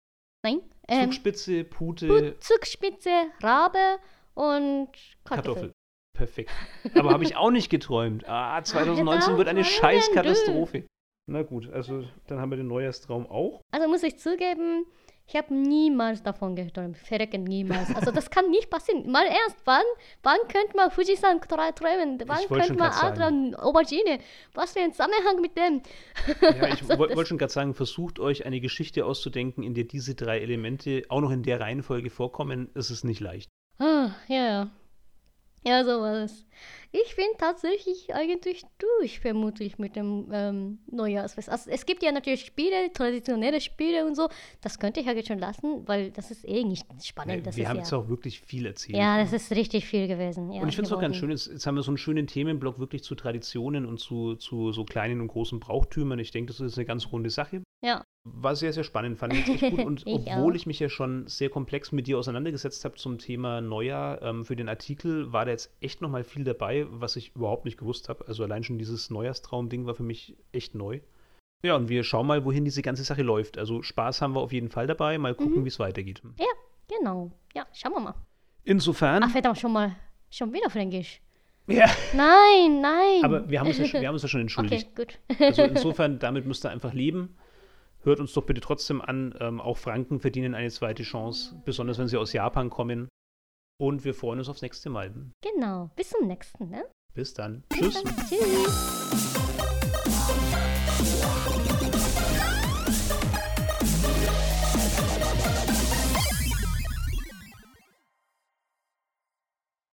[0.44, 0.60] Nein.
[0.88, 3.10] Ähm, Zugspitze, Pute, Put, Zugspitze,
[3.42, 3.98] Rabe
[4.34, 4.88] und
[5.24, 5.54] Kartoffel.
[5.54, 5.72] Kartoffel.
[6.16, 6.50] Perfekt.
[6.94, 8.28] Aber habe ich auch nicht geträumt.
[8.28, 10.86] Ah, 2019 da wird eine Scheißkatastrophe.
[11.26, 13.62] Na gut, also dann haben wir den Neujahrstraum auch.
[13.72, 14.84] Also muss ich zugeben,
[15.26, 16.98] ich habe niemals davon geträumt.
[16.98, 17.94] Verrecken, niemals.
[17.96, 19.10] Also das kann nicht passieren.
[19.10, 19.84] Mal ernst, wann,
[20.22, 22.22] wann könnte man Fujisan träumen?
[22.26, 22.92] Wann könnte man.
[22.92, 24.18] Adler, Aubergine?
[24.52, 25.80] Was für ein Zusammenhang mit dem?
[26.42, 30.14] Ja, ich Also wollte schon gerade sagen, versucht euch eine Geschichte auszudenken, in der diese
[30.14, 32.70] drei Elemente auch noch in der Reihenfolge vorkommen.
[32.74, 33.48] Es ist nicht leicht.
[33.78, 34.70] Ah, ja, ja.
[35.66, 36.44] Ja, so war es.
[36.96, 41.48] Ich bin tatsächlich eigentlich durch, vermutlich, mit dem ähm, Neujahrsfest.
[41.48, 44.28] Also es gibt ja natürlich Spiele, traditionelle Spiele und so.
[44.60, 47.44] Das könnte ich ja jetzt schon lassen, weil das ist eh nicht spannend.
[47.48, 48.96] Das wir haben ja, jetzt auch wirklich viel erzählt.
[48.96, 50.52] ja, das ist richtig viel gewesen.
[50.52, 52.28] Ja, und ich finde es auch ganz schön, jetzt, jetzt haben wir so einen schönen
[52.28, 56.20] Themenblock wirklich zu Traditionen und zu, zu so kleinen und großen Brauchtümern.
[56.20, 57.62] Ich denke, das ist eine ganz runde Sache.
[57.84, 59.78] Ja, War sehr, sehr spannend, fand ich echt gut.
[59.84, 60.56] Und Ich obwohl auch.
[60.56, 64.56] ich mich ja schon sehr komplex mit dir auseinandergesetzt habe zum Thema Neujahr, ähm, für
[64.56, 68.26] den Artikel war da jetzt echt nochmal viel dabei, was ich überhaupt nicht gewusst habe.
[68.28, 71.00] Also allein schon dieses Neujahrstraum-Ding war für mich echt neu.
[71.62, 73.56] Ja, und wir schauen mal, wohin diese ganze Sache läuft.
[73.58, 75.16] Also Spaß haben wir auf jeden Fall dabei.
[75.18, 75.64] Mal gucken, Mhm.
[75.64, 76.22] wie es weitergeht.
[76.88, 77.30] genau.
[77.54, 78.14] Ja, schauen wir mal.
[78.64, 79.22] Insofern.
[79.22, 79.96] Ach, verdammt, schon mal.
[80.30, 81.20] Schon wieder Fränkisch.
[81.66, 83.22] ja, Nein, nein.
[83.24, 84.88] aber wir haben uns ja schon, wir haben uns ja schon entschuldigt.
[84.92, 85.40] Okay, gut.
[85.40, 87.36] Also insofern, damit müsst ihr einfach leben.
[88.02, 89.34] Hört uns doch bitte trotzdem an.
[89.40, 93.08] Ähm, auch Franken verdienen eine zweite Chance, besonders wenn sie aus Japan kommen.
[93.80, 95.12] Und wir freuen uns aufs nächste Mal.
[95.42, 95.90] genau.
[95.96, 96.84] Bis zum nächsten, ne?
[97.12, 97.64] Bis dann.
[97.68, 98.02] Bis Tschüss.
[98.02, 98.16] dann.
[98.28, 99.43] Tschüss.